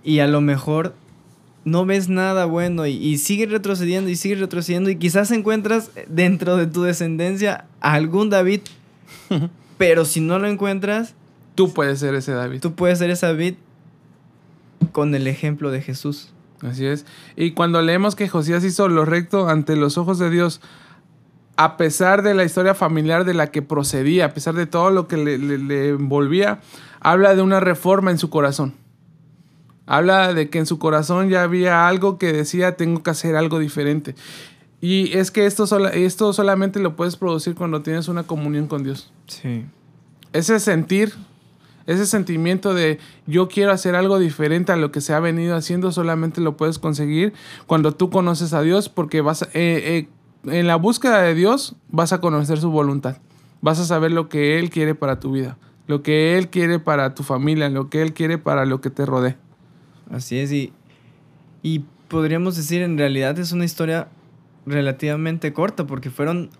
y 0.04 0.20
a 0.20 0.26
lo 0.26 0.40
mejor 0.40 0.94
no 1.64 1.86
ves 1.86 2.08
nada 2.08 2.44
bueno 2.44 2.86
y, 2.86 2.92
y 2.92 3.18
sigue 3.18 3.46
retrocediendo 3.46 4.10
y 4.10 4.16
sigue 4.16 4.34
retrocediendo 4.36 4.90
y 4.90 4.96
quizás 4.96 5.30
encuentras 5.30 5.90
dentro 6.08 6.56
de 6.56 6.66
tu 6.66 6.82
descendencia 6.82 7.66
a 7.80 7.94
algún 7.94 8.30
David, 8.30 8.60
pero 9.78 10.04
si 10.04 10.20
no 10.20 10.38
lo 10.38 10.48
encuentras... 10.48 11.14
Tú 11.54 11.72
puedes 11.72 11.98
ser 11.98 12.14
ese 12.14 12.32
David. 12.32 12.60
Tú 12.60 12.74
puedes 12.74 12.98
ser 12.98 13.10
ese 13.10 13.26
David 13.26 13.54
con 14.92 15.14
el 15.14 15.26
ejemplo 15.26 15.70
de 15.70 15.82
Jesús. 15.82 16.32
Así 16.62 16.86
es. 16.86 17.04
Y 17.36 17.52
cuando 17.52 17.82
leemos 17.82 18.14
que 18.14 18.28
Josías 18.28 18.64
hizo 18.64 18.88
lo 18.88 19.04
recto 19.04 19.48
ante 19.48 19.76
los 19.76 19.98
ojos 19.98 20.18
de 20.18 20.30
Dios, 20.30 20.60
a 21.56 21.76
pesar 21.76 22.22
de 22.22 22.34
la 22.34 22.44
historia 22.44 22.74
familiar 22.74 23.24
de 23.24 23.34
la 23.34 23.50
que 23.50 23.62
procedía, 23.62 24.26
a 24.26 24.34
pesar 24.34 24.54
de 24.54 24.66
todo 24.66 24.90
lo 24.90 25.08
que 25.08 25.16
le, 25.16 25.88
envolvía, 25.88 26.60
habla 27.00 27.34
de 27.34 27.42
una 27.42 27.60
reforma 27.60 28.10
en 28.10 28.18
su 28.18 28.30
corazón. 28.30 28.74
Habla 29.86 30.32
de 30.34 30.48
que 30.48 30.58
en 30.58 30.66
su 30.66 30.78
corazón 30.78 31.28
ya 31.28 31.42
había 31.42 31.88
algo 31.88 32.18
que 32.18 32.32
decía, 32.32 32.76
tengo 32.76 33.02
que 33.02 33.10
hacer 33.10 33.36
algo 33.36 33.58
diferente. 33.58 34.14
Y 34.80 35.16
es 35.16 35.30
que 35.30 35.46
esto, 35.46 35.64
esto 35.88 36.32
solamente 36.32 36.80
lo 36.80 36.96
puedes 36.96 37.16
producir 37.16 37.54
cuando 37.54 37.82
tienes 37.82 38.08
una 38.08 38.24
comunión 38.24 38.66
con 38.66 38.84
Dios. 38.84 39.12
Sí. 39.26 39.64
Ese 40.32 40.60
sentir 40.60 41.14
ese 41.86 42.06
sentimiento 42.06 42.74
de 42.74 42.98
yo 43.26 43.48
quiero 43.48 43.72
hacer 43.72 43.94
algo 43.94 44.18
diferente 44.18 44.72
a 44.72 44.76
lo 44.76 44.92
que 44.92 45.00
se 45.00 45.14
ha 45.14 45.20
venido 45.20 45.56
haciendo 45.56 45.90
solamente 45.90 46.40
lo 46.40 46.56
puedes 46.56 46.78
conseguir 46.78 47.32
cuando 47.66 47.92
tú 47.92 48.10
conoces 48.10 48.52
a 48.52 48.62
Dios 48.62 48.88
porque 48.88 49.20
vas 49.20 49.42
eh, 49.42 49.48
eh, 49.54 50.08
en 50.44 50.66
la 50.66 50.76
búsqueda 50.76 51.22
de 51.22 51.34
Dios 51.34 51.76
vas 51.88 52.12
a 52.12 52.20
conocer 52.20 52.58
su 52.58 52.70
voluntad. 52.70 53.16
Vas 53.60 53.78
a 53.78 53.84
saber 53.84 54.10
lo 54.10 54.28
que 54.28 54.58
Él 54.58 54.70
quiere 54.70 54.94
para 54.94 55.20
tu 55.20 55.32
vida, 55.32 55.56
lo 55.86 56.02
que 56.02 56.36
Él 56.36 56.48
quiere 56.48 56.80
para 56.80 57.14
tu 57.14 57.22
familia, 57.22 57.68
lo 57.68 57.90
que 57.90 58.02
Él 58.02 58.12
quiere 58.12 58.38
para 58.38 58.66
lo 58.66 58.80
que 58.80 58.90
te 58.90 59.06
rodee. 59.06 59.36
Así 60.12 60.38
es, 60.38 60.52
y, 60.52 60.72
y 61.62 61.84
podríamos 62.08 62.56
decir 62.56 62.82
en 62.82 62.98
realidad 62.98 63.38
es 63.38 63.50
una 63.50 63.64
historia 63.64 64.08
relativamente 64.66 65.52
corta 65.52 65.86
porque 65.86 66.10
fueron 66.10 66.50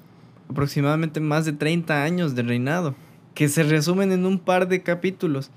aproximadamente 0.49 1.21
más 1.21 1.45
de 1.45 1.53
30 1.53 2.03
años 2.03 2.35
de 2.35 2.43
reinado 2.43 2.95
que 3.35 3.49
se 3.49 3.63
resumen 3.63 4.13
en 4.13 4.27
un 4.27 4.39
par 4.39 4.69
de 4.69 4.83
capítulos. 4.83 5.51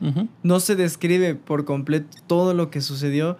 No 0.43 0.59
se 0.59 0.75
describe 0.75 1.35
por 1.35 1.65
completo 1.65 2.17
todo 2.27 2.53
lo 2.53 2.69
que 2.69 2.81
sucedió, 2.81 3.37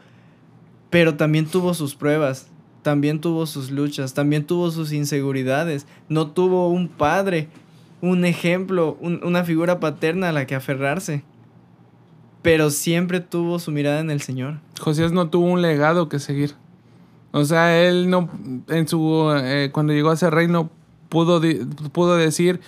pero 0.89 1.15
también 1.15 1.45
tuvo 1.45 1.73
sus 1.73 1.95
pruebas, 1.95 2.47
también 2.81 3.19
tuvo 3.21 3.45
sus 3.45 3.71
luchas, 3.71 4.13
también 4.13 4.45
tuvo 4.45 4.71
sus 4.71 4.91
inseguridades. 4.91 5.87
No 6.09 6.27
tuvo 6.31 6.69
un 6.69 6.87
padre, 6.87 7.47
un 8.01 8.25
ejemplo, 8.25 8.97
una 9.01 9.43
figura 9.43 9.79
paterna 9.79 10.29
a 10.29 10.33
la 10.33 10.45
que 10.45 10.55
aferrarse. 10.55 11.23
Pero 12.45 12.69
siempre 12.69 13.21
tuvo 13.21 13.57
su 13.57 13.71
mirada 13.71 14.01
en 14.01 14.11
el 14.11 14.21
Señor. 14.21 14.59
Josías 14.79 15.11
no 15.11 15.31
tuvo 15.31 15.47
un 15.47 15.63
legado 15.63 16.09
que 16.09 16.19
seguir. 16.19 16.53
O 17.31 17.43
sea, 17.43 17.81
él 17.81 18.07
no, 18.07 18.29
en 18.67 18.87
su, 18.87 19.33
eh, 19.35 19.71
cuando 19.73 19.93
llegó 19.93 20.11
a 20.11 20.15
ser 20.15 20.31
rey, 20.31 20.47
no 20.47 20.69
pudo, 21.09 21.41
pudo 21.91 22.15
decir, 22.17 22.61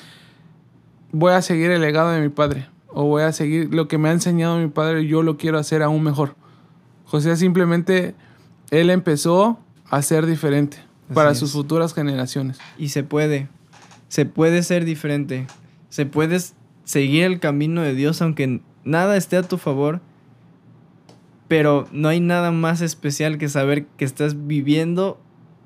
voy 1.11 1.33
a 1.33 1.43
seguir 1.43 1.69
el 1.69 1.81
legado 1.81 2.09
de 2.09 2.21
mi 2.21 2.29
padre 2.29 2.67
o 2.87 3.03
voy 3.03 3.21
a 3.21 3.31
seguir 3.31 3.71
lo 3.71 3.87
que 3.87 3.99
me 3.99 4.09
ha 4.09 4.13
enseñado 4.13 4.57
mi 4.57 4.67
padre 4.67 5.03
y 5.03 5.07
yo 5.07 5.21
lo 5.21 5.37
quiero 5.37 5.59
hacer 5.59 5.83
aún 5.83 6.01
mejor. 6.01 6.35
José 7.05 7.35
simplemente, 7.35 8.15
él 8.71 8.89
empezó 8.89 9.59
a 9.91 10.01
ser 10.01 10.25
diferente 10.25 10.77
para 11.13 11.35
sus 11.35 11.51
futuras 11.51 11.93
generaciones. 11.93 12.57
Y 12.79 12.89
se 12.89 13.03
puede, 13.03 13.47
se 14.07 14.25
puede 14.25 14.63
ser 14.63 14.85
diferente, 14.85 15.45
se 15.89 16.07
puede 16.07 16.39
seguir 16.83 17.25
el 17.25 17.39
camino 17.39 17.83
de 17.83 17.93
Dios 17.93 18.23
aunque 18.23 18.61
nada 18.87 19.17
esté 19.17 19.37
a 19.37 19.43
tu 19.43 19.57
favor, 19.57 20.01
pero 21.47 21.87
no 21.91 22.09
hay 22.09 22.19
nada 22.19 22.51
más 22.51 22.81
especial 22.81 23.37
que 23.37 23.49
saber 23.49 23.85
que 23.97 24.05
estás 24.05 24.47
viviendo 24.47 25.19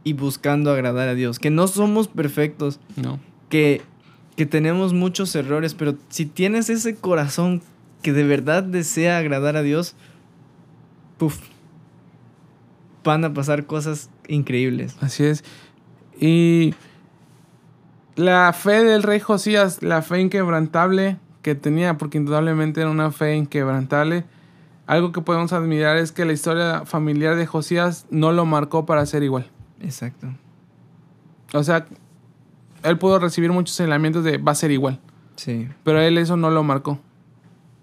y 0.04 0.14
buscando 0.14 0.72
agradar 0.72 1.08
a 1.08 1.16
Dios, 1.16 1.40
que 1.40 1.50
no 1.50 1.68
somos 1.68 2.08
perfectos, 2.08 2.80
no. 2.96 3.20
que 3.50 3.82
que 4.36 4.46
tenemos 4.46 4.94
muchos 4.94 5.36
errores, 5.36 5.74
pero 5.74 5.96
si 6.10 6.26
tienes 6.26 6.70
ese 6.70 6.96
corazón 6.96 7.62
que 8.02 8.14
de 8.14 8.24
verdad 8.24 8.64
desea 8.64 9.18
agradar 9.18 9.56
a 9.56 9.62
Dios, 9.62 9.96
puff, 11.18 11.40
van 13.04 13.26
a 13.26 13.34
pasar 13.34 13.66
cosas 13.66 14.10
increíbles. 14.28 14.96
Así 15.02 15.26
es. 15.26 15.44
Y 16.20 16.74
la 18.16 18.52
fe 18.54 18.84
del 18.84 19.04
rey 19.04 19.20
Josías, 19.20 19.84
la 19.84 20.02
fe 20.02 20.22
inquebrantable 20.22 21.18
que 21.42 21.56
tenía, 21.56 21.98
porque 21.98 22.18
indudablemente 22.18 22.82
era 22.82 22.90
una 22.90 23.12
fe 23.12 23.36
inquebrantable, 23.36 24.26
algo 24.88 25.12
que 25.12 25.22
podemos 25.22 25.54
admirar 25.54 25.98
es 25.98 26.12
que 26.12 26.26
la 26.26 26.34
historia 26.34 26.86
familiar 26.86 27.36
de 27.36 27.46
Josías 27.46 28.06
no 28.10 28.32
lo 28.32 28.46
marcó 28.46 28.86
para 28.86 29.06
ser 29.06 29.24
igual. 29.24 29.50
Exacto. 29.80 30.28
O 31.54 31.64
sea, 31.64 31.86
él 32.84 32.98
pudo 32.98 33.20
recibir 33.20 33.52
muchos 33.52 33.76
señalamientos 33.76 34.24
de 34.24 34.38
va 34.38 34.52
a 34.52 34.56
ser 34.56 34.72
igual. 34.72 35.00
Sí. 35.36 35.70
Pero 35.84 36.02
él 36.02 36.18
eso 36.18 36.36
no 36.36 36.50
lo 36.50 36.64
marcó. 36.64 37.00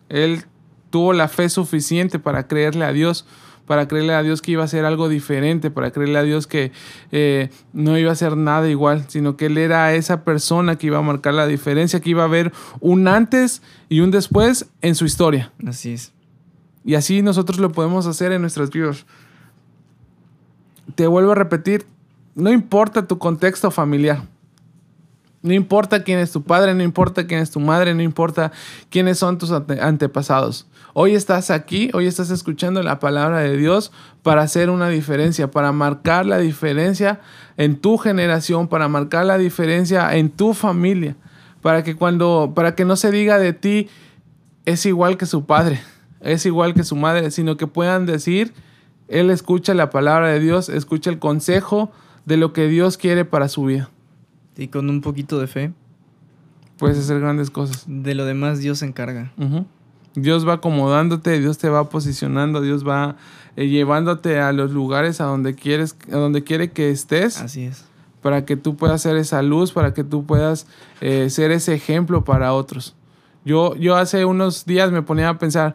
Él 0.09 0.44
tuvo 0.90 1.12
la 1.12 1.29
fe 1.29 1.49
suficiente 1.49 2.18
para 2.18 2.47
creerle 2.47 2.85
a 2.85 2.92
Dios, 2.92 3.27
para 3.68 3.87
creerle 3.87 4.14
a 4.14 4.22
Dios 4.22 4.42
que 4.42 4.50
iba 4.52 4.64
a 4.64 4.68
ser 4.68 4.85
algo 4.85 5.09
diferente, 5.09 5.70
para 5.70 5.92
creerle 5.92 6.18
a 6.18 6.22
Dios 6.22 6.48
que 6.48 6.72
eh, 7.12 7.50
no 7.72 7.96
iba 7.96 8.11
a 8.11 8.16
ser 8.16 8.37
nada 8.37 8.68
igual, 8.68 9.04
sino 9.07 9.37
que 9.37 9.46
él 9.46 9.59
era 9.59 9.94
esa 9.94 10.24
persona 10.24 10.76
que 10.76 10.88
iba 10.88 10.98
a 10.98 11.02
marcar 11.02 11.35
la 11.35 11.46
diferencia, 11.46 12.00
que 12.00 12.11
iba 12.11 12.22
a 12.22 12.26
haber 12.26 12.50
un 12.81 13.07
antes 13.07 13.62
y 13.88 14.00
un 14.00 14.11
después 14.11 14.66
en 14.81 14.96
su 14.96 15.04
historia. 15.04 15.52
Así 15.64 15.92
es. 15.92 16.12
Y 16.85 16.94
así 16.94 17.22
nosotros 17.22 17.59
lo 17.59 17.70
podemos 17.70 18.07
hacer 18.07 18.33
en 18.33 18.40
nuestras 18.40 18.70
vidas. 18.70 19.04
Te 20.94 21.07
vuelvo 21.07 21.33
a 21.33 21.35
repetir, 21.35 21.87
no 22.35 22.50
importa 22.50 23.07
tu 23.07 23.18
contexto 23.18 23.70
familiar. 23.70 24.22
No 25.42 25.52
importa 25.52 26.02
quién 26.02 26.18
es 26.18 26.33
tu 26.33 26.42
padre, 26.42 26.74
no 26.74 26.83
importa 26.83 27.26
quién 27.26 27.40
es 27.40 27.50
tu 27.50 27.61
madre, 27.61 27.94
no 27.94 28.02
importa 28.02 28.50
quiénes 28.90 29.18
son 29.18 29.38
tus 29.38 29.52
antepasados. 29.52 30.66
Hoy 31.00 31.14
estás 31.14 31.52
aquí, 31.52 31.90
hoy 31.94 32.08
estás 32.08 32.28
escuchando 32.30 32.82
la 32.82 32.98
palabra 32.98 33.38
de 33.38 33.56
Dios 33.56 33.92
para 34.24 34.42
hacer 34.42 34.68
una 34.68 34.88
diferencia, 34.88 35.48
para 35.48 35.70
marcar 35.70 36.26
la 36.26 36.38
diferencia 36.38 37.20
en 37.56 37.76
tu 37.76 37.98
generación, 37.98 38.66
para 38.66 38.88
marcar 38.88 39.24
la 39.24 39.38
diferencia 39.38 40.16
en 40.16 40.28
tu 40.28 40.54
familia, 40.54 41.14
para 41.62 41.84
que 41.84 41.94
cuando 41.94 42.50
para 42.52 42.74
que 42.74 42.84
no 42.84 42.96
se 42.96 43.12
diga 43.12 43.38
de 43.38 43.53
ti 43.53 43.88
es 44.64 44.86
igual 44.86 45.16
que 45.16 45.26
su 45.26 45.46
padre, 45.46 45.78
es 46.20 46.44
igual 46.46 46.74
que 46.74 46.82
su 46.82 46.96
madre, 46.96 47.30
sino 47.30 47.57
que 47.57 47.68
puedan 47.68 48.05
decir 48.05 48.53
él 49.07 49.30
escucha 49.30 49.74
la 49.74 49.90
palabra 49.90 50.26
de 50.26 50.40
Dios, 50.40 50.68
escucha 50.68 51.11
el 51.11 51.20
consejo 51.20 51.92
de 52.26 52.38
lo 52.38 52.53
que 52.53 52.66
Dios 52.66 52.96
quiere 52.96 53.24
para 53.24 53.49
su 53.49 53.66
vida. 53.66 53.88
Y 54.57 54.66
con 54.66 54.90
un 54.90 55.01
poquito 55.01 55.38
de 55.38 55.46
fe. 55.46 55.72
Puedes 56.76 56.99
hacer 56.99 57.20
grandes 57.20 57.51
cosas. 57.51 57.84
De 57.86 58.16
lo 58.16 58.24
demás 58.24 58.59
Dios 58.59 58.80
se 58.80 58.86
encarga. 58.86 59.30
Dios 60.23 60.47
va 60.47 60.55
acomodándote, 60.55 61.39
Dios 61.41 61.59
te 61.59 61.69
va 61.69 61.89
posicionando, 61.89 62.61
Dios 62.61 62.87
va 62.87 63.16
eh, 63.57 63.69
llevándote 63.69 64.39
a 64.41 64.53
los 64.53 64.71
lugares 64.71 65.21
a 65.21 65.25
donde 65.25 65.55
quieres, 65.55 65.97
a 66.12 66.16
donde 66.16 66.45
quiere 66.45 66.71
que 66.71 66.91
estés. 66.91 67.41
Así 67.41 67.64
es. 67.64 67.85
Para 68.23 68.45
que 68.45 68.57
tú 68.57 68.77
puedas 68.77 69.03
ser 69.03 69.16
esa 69.16 69.43
luz, 69.43 69.73
para 69.73 69.95
que 69.95 70.05
tú 70.05 70.27
puedas 70.27 70.66
eh, 71.01 71.31
ser 71.31 71.51
ese 71.51 71.75
ejemplo 71.75 72.25
para 72.25 72.53
otros. 72.53 72.95
Yo, 73.45 73.75
yo 73.77 73.97
hace 73.97 74.25
unos 74.25 74.66
días 74.66 74.91
me 74.91 75.03
ponía 75.03 75.29
a 75.29 75.39
pensar 75.39 75.75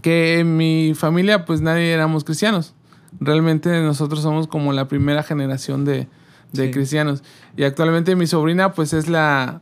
que 0.00 0.38
en 0.38 0.56
mi 0.56 0.94
familia 0.94 1.44
pues 1.44 1.60
nadie 1.60 1.92
éramos 1.92 2.24
cristianos. 2.24 2.74
Realmente 3.20 3.82
nosotros 3.82 4.22
somos 4.22 4.46
como 4.46 4.72
la 4.72 4.88
primera 4.88 5.22
generación 5.22 5.84
de, 5.84 6.08
de 6.52 6.70
cristianos. 6.70 7.22
Y 7.56 7.64
actualmente 7.64 8.16
mi 8.16 8.26
sobrina 8.26 8.72
pues 8.72 8.92
es 8.92 9.08
la, 9.08 9.60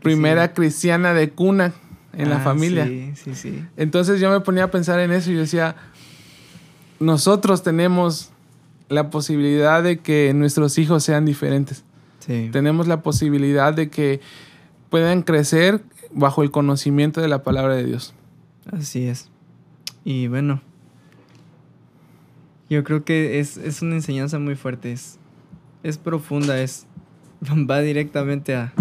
primera 0.00 0.52
cristiana 0.52 1.12
de 1.14 1.30
cuna 1.30 1.72
en 2.12 2.28
la 2.28 2.36
ah, 2.36 2.40
familia. 2.40 2.86
Sí, 2.86 3.12
sí, 3.14 3.34
sí. 3.34 3.64
Entonces 3.76 4.20
yo 4.20 4.30
me 4.30 4.40
ponía 4.40 4.64
a 4.64 4.70
pensar 4.70 5.00
en 5.00 5.12
eso 5.12 5.30
y 5.30 5.34
yo 5.34 5.40
decía, 5.40 5.76
nosotros 7.00 7.62
tenemos 7.62 8.30
la 8.88 9.10
posibilidad 9.10 9.82
de 9.82 10.00
que 10.00 10.32
nuestros 10.34 10.78
hijos 10.78 11.02
sean 11.02 11.24
diferentes. 11.24 11.84
Sí. 12.20 12.50
Tenemos 12.52 12.86
la 12.86 13.02
posibilidad 13.02 13.74
de 13.74 13.88
que 13.88 14.20
puedan 14.90 15.22
crecer 15.22 15.82
bajo 16.12 16.42
el 16.42 16.50
conocimiento 16.50 17.20
de 17.20 17.28
la 17.28 17.42
palabra 17.42 17.74
de 17.74 17.84
Dios. 17.84 18.14
Así 18.70 19.06
es. 19.06 19.30
Y 20.04 20.28
bueno, 20.28 20.60
yo 22.68 22.84
creo 22.84 23.04
que 23.04 23.40
es, 23.40 23.56
es 23.56 23.82
una 23.82 23.94
enseñanza 23.94 24.38
muy 24.38 24.54
fuerte, 24.54 24.92
es, 24.92 25.18
es 25.82 25.98
profunda, 25.98 26.60
es, 26.60 26.86
va 27.70 27.80
directamente 27.80 28.54
a, 28.54 28.72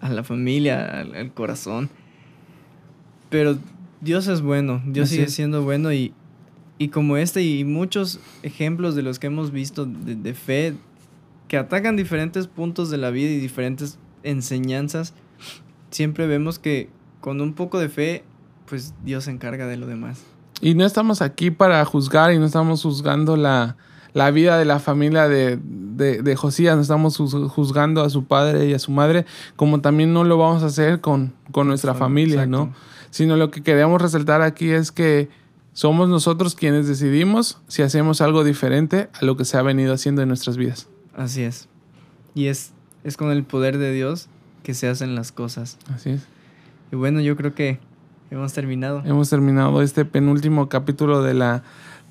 a 0.00 0.08
la 0.10 0.24
familia, 0.24 1.00
al, 1.00 1.14
al 1.14 1.32
corazón. 1.32 1.90
Pero 3.30 3.58
Dios 4.00 4.26
es 4.28 4.40
bueno, 4.42 4.82
Dios 4.86 5.06
Así 5.08 5.16
sigue 5.16 5.28
siendo 5.28 5.62
bueno 5.62 5.92
y, 5.92 6.12
y 6.78 6.88
como 6.88 7.16
este 7.16 7.42
y 7.42 7.64
muchos 7.64 8.20
ejemplos 8.42 8.94
de 8.94 9.02
los 9.02 9.18
que 9.18 9.26
hemos 9.26 9.50
visto 9.50 9.86
de, 9.86 10.14
de 10.14 10.34
fe 10.34 10.74
que 11.48 11.56
atacan 11.56 11.96
diferentes 11.96 12.46
puntos 12.46 12.90
de 12.90 12.98
la 12.98 13.10
vida 13.10 13.30
y 13.30 13.38
diferentes 13.38 13.98
enseñanzas, 14.22 15.14
siempre 15.90 16.26
vemos 16.26 16.58
que 16.58 16.90
con 17.20 17.40
un 17.40 17.54
poco 17.54 17.78
de 17.78 17.88
fe, 17.88 18.24
pues 18.66 18.94
Dios 19.04 19.24
se 19.24 19.30
encarga 19.30 19.66
de 19.66 19.76
lo 19.76 19.86
demás. 19.86 20.22
Y 20.60 20.74
no 20.74 20.84
estamos 20.84 21.22
aquí 21.22 21.50
para 21.50 21.84
juzgar 21.84 22.32
y 22.32 22.38
no 22.38 22.44
estamos 22.46 22.82
juzgando 22.82 23.36
la, 23.36 23.76
la 24.12 24.30
vida 24.30 24.58
de 24.58 24.64
la 24.64 24.78
familia 24.78 25.28
de, 25.28 25.58
de, 25.62 26.22
de 26.22 26.36
Josías, 26.36 26.76
no 26.76 26.82
estamos 26.82 27.18
juz- 27.18 27.48
juzgando 27.48 28.02
a 28.02 28.10
su 28.10 28.24
padre 28.24 28.66
y 28.68 28.74
a 28.74 28.78
su 28.78 28.90
madre, 28.92 29.24
como 29.56 29.80
también 29.80 30.12
no 30.12 30.24
lo 30.24 30.36
vamos 30.36 30.62
a 30.62 30.66
hacer 30.66 31.00
con, 31.00 31.32
con 31.52 31.66
nuestra 31.68 31.92
Exacto. 31.92 32.04
familia, 32.04 32.46
¿no? 32.46 32.72
Sino 33.10 33.36
lo 33.36 33.50
que 33.50 33.62
queremos 33.62 34.00
resaltar 34.00 34.42
aquí 34.42 34.70
es 34.70 34.92
que 34.92 35.28
somos 35.72 36.08
nosotros 36.08 36.54
quienes 36.54 36.88
decidimos 36.88 37.60
si 37.68 37.82
hacemos 37.82 38.20
algo 38.20 38.44
diferente 38.44 39.08
a 39.12 39.24
lo 39.24 39.36
que 39.36 39.44
se 39.44 39.56
ha 39.56 39.62
venido 39.62 39.94
haciendo 39.94 40.22
en 40.22 40.28
nuestras 40.28 40.56
vidas. 40.56 40.88
Así 41.14 41.42
es. 41.42 41.68
Y 42.34 42.46
es, 42.46 42.72
es 43.04 43.16
con 43.16 43.30
el 43.30 43.44
poder 43.44 43.78
de 43.78 43.92
Dios 43.92 44.28
que 44.62 44.74
se 44.74 44.88
hacen 44.88 45.14
las 45.14 45.32
cosas. 45.32 45.78
Así 45.94 46.10
es. 46.10 46.26
Y 46.92 46.96
bueno, 46.96 47.20
yo 47.20 47.36
creo 47.36 47.54
que 47.54 47.78
hemos 48.30 48.52
terminado. 48.52 49.02
Hemos 49.04 49.30
terminado 49.30 49.82
este 49.82 50.04
penúltimo 50.04 50.68
capítulo 50.68 51.22
de 51.22 51.34
la 51.34 51.62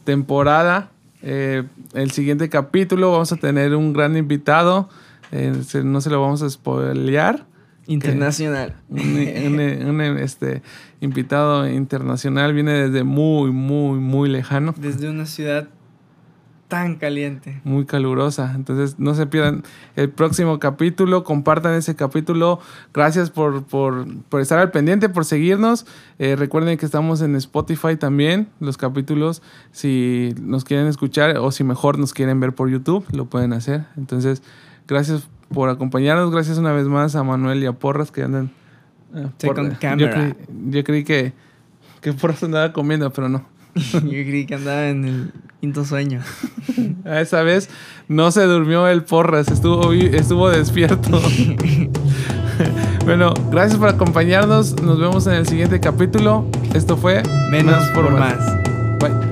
temporada. 0.04 0.92
Eh, 1.22 1.64
el 1.94 2.12
siguiente 2.12 2.50
capítulo 2.50 3.12
vamos 3.12 3.32
a 3.32 3.36
tener 3.36 3.76
un 3.76 3.94
gran 3.94 4.16
invitado. 4.16 4.90
Eh, 5.32 5.54
no 5.84 6.02
se 6.02 6.10
lo 6.10 6.22
vamos 6.22 6.42
a 6.42 6.50
spoilear. 6.50 7.46
Internacional. 7.88 8.76
Un, 8.90 9.00
un- 9.00 9.90
un, 9.90 10.18
este, 10.20 10.62
invitado 11.02 11.68
internacional 11.70 12.54
viene 12.54 12.74
desde 12.74 13.04
muy, 13.04 13.52
muy, 13.52 14.00
muy 14.00 14.30
lejano. 14.30 14.74
Desde 14.78 15.10
una 15.10 15.26
ciudad 15.26 15.70
tan 16.68 16.96
caliente. 16.96 17.62
Muy 17.64 17.86
calurosa. 17.86 18.52
Entonces, 18.54 19.00
no 19.00 19.14
se 19.16 19.26
pierdan 19.26 19.64
el 19.96 20.10
próximo 20.10 20.60
capítulo. 20.60 21.24
Compartan 21.24 21.74
ese 21.76 21.96
capítulo. 21.96 22.60
Gracias 22.94 23.30
por, 23.30 23.64
por, 23.64 24.06
por 24.24 24.42
estar 24.42 24.60
al 24.60 24.72
pendiente, 24.72 25.08
por 25.08 25.24
seguirnos. 25.24 25.86
Eh, 26.20 26.36
recuerden 26.36 26.78
que 26.78 26.86
estamos 26.86 27.22
en 27.22 27.38
Spotify 27.38 27.96
también, 27.96 28.50
los 28.60 28.76
capítulos. 28.76 29.42
Si 29.72 30.36
nos 30.42 30.66
quieren 30.66 30.88
escuchar 30.88 31.38
o 31.38 31.52
si 31.54 31.64
mejor 31.64 31.98
nos 32.00 32.14
quieren 32.14 32.42
ver 32.42 32.54
por 32.54 32.70
YouTube, 32.70 33.06
lo 33.14 33.28
pueden 33.28 33.54
hacer. 33.54 33.86
Entonces, 33.96 34.44
gracias 34.90 35.30
por 35.54 35.70
acompañarnos. 35.70 36.32
Gracias 36.32 36.58
una 36.58 36.72
vez 36.72 36.88
más 36.88 37.16
a 37.16 37.24
Manuel 37.24 37.62
y 37.64 37.66
a 37.66 37.74
Porras 37.74 38.12
que 38.12 38.24
andan. 38.24 38.52
eh, 39.16 39.28
Second 39.38 39.80
yo, 39.98 40.10
creí, 40.10 40.34
yo 40.70 40.84
creí 40.84 41.04
que, 41.04 41.34
que 42.02 42.14
Porras 42.14 42.44
andaba 42.44 42.74
comiendo, 42.74 43.12
pero 43.12 43.30
no. 43.30 43.46
Yo 43.94 44.10
creí 44.10 44.46
que 44.48 44.56
andaba 44.56 44.90
en 44.90 45.06
el 45.06 45.32
quinto 45.62 45.86
sueño. 45.86 46.22
A 47.06 47.22
esa 47.22 47.44
vez 47.44 47.70
no 48.08 48.32
se 48.32 48.44
durmió 48.44 48.88
el 48.88 49.04
porras, 49.04 49.50
estuvo, 49.50 49.94
estuvo 49.94 50.50
despierto. 50.50 51.22
bueno, 53.06 53.34
gracias 53.52 53.80
por 53.80 53.90
acompañarnos. 53.90 54.82
Nos 54.82 55.00
vemos 55.00 55.28
en 55.28 55.34
el 55.34 55.48
siguiente 55.48 55.80
capítulo. 55.80 56.46
Esto 56.74 56.98
fue 56.98 57.22
Menos 57.52 57.88
por 57.90 58.12
más. 58.12 58.38
Bye. 59.00 59.27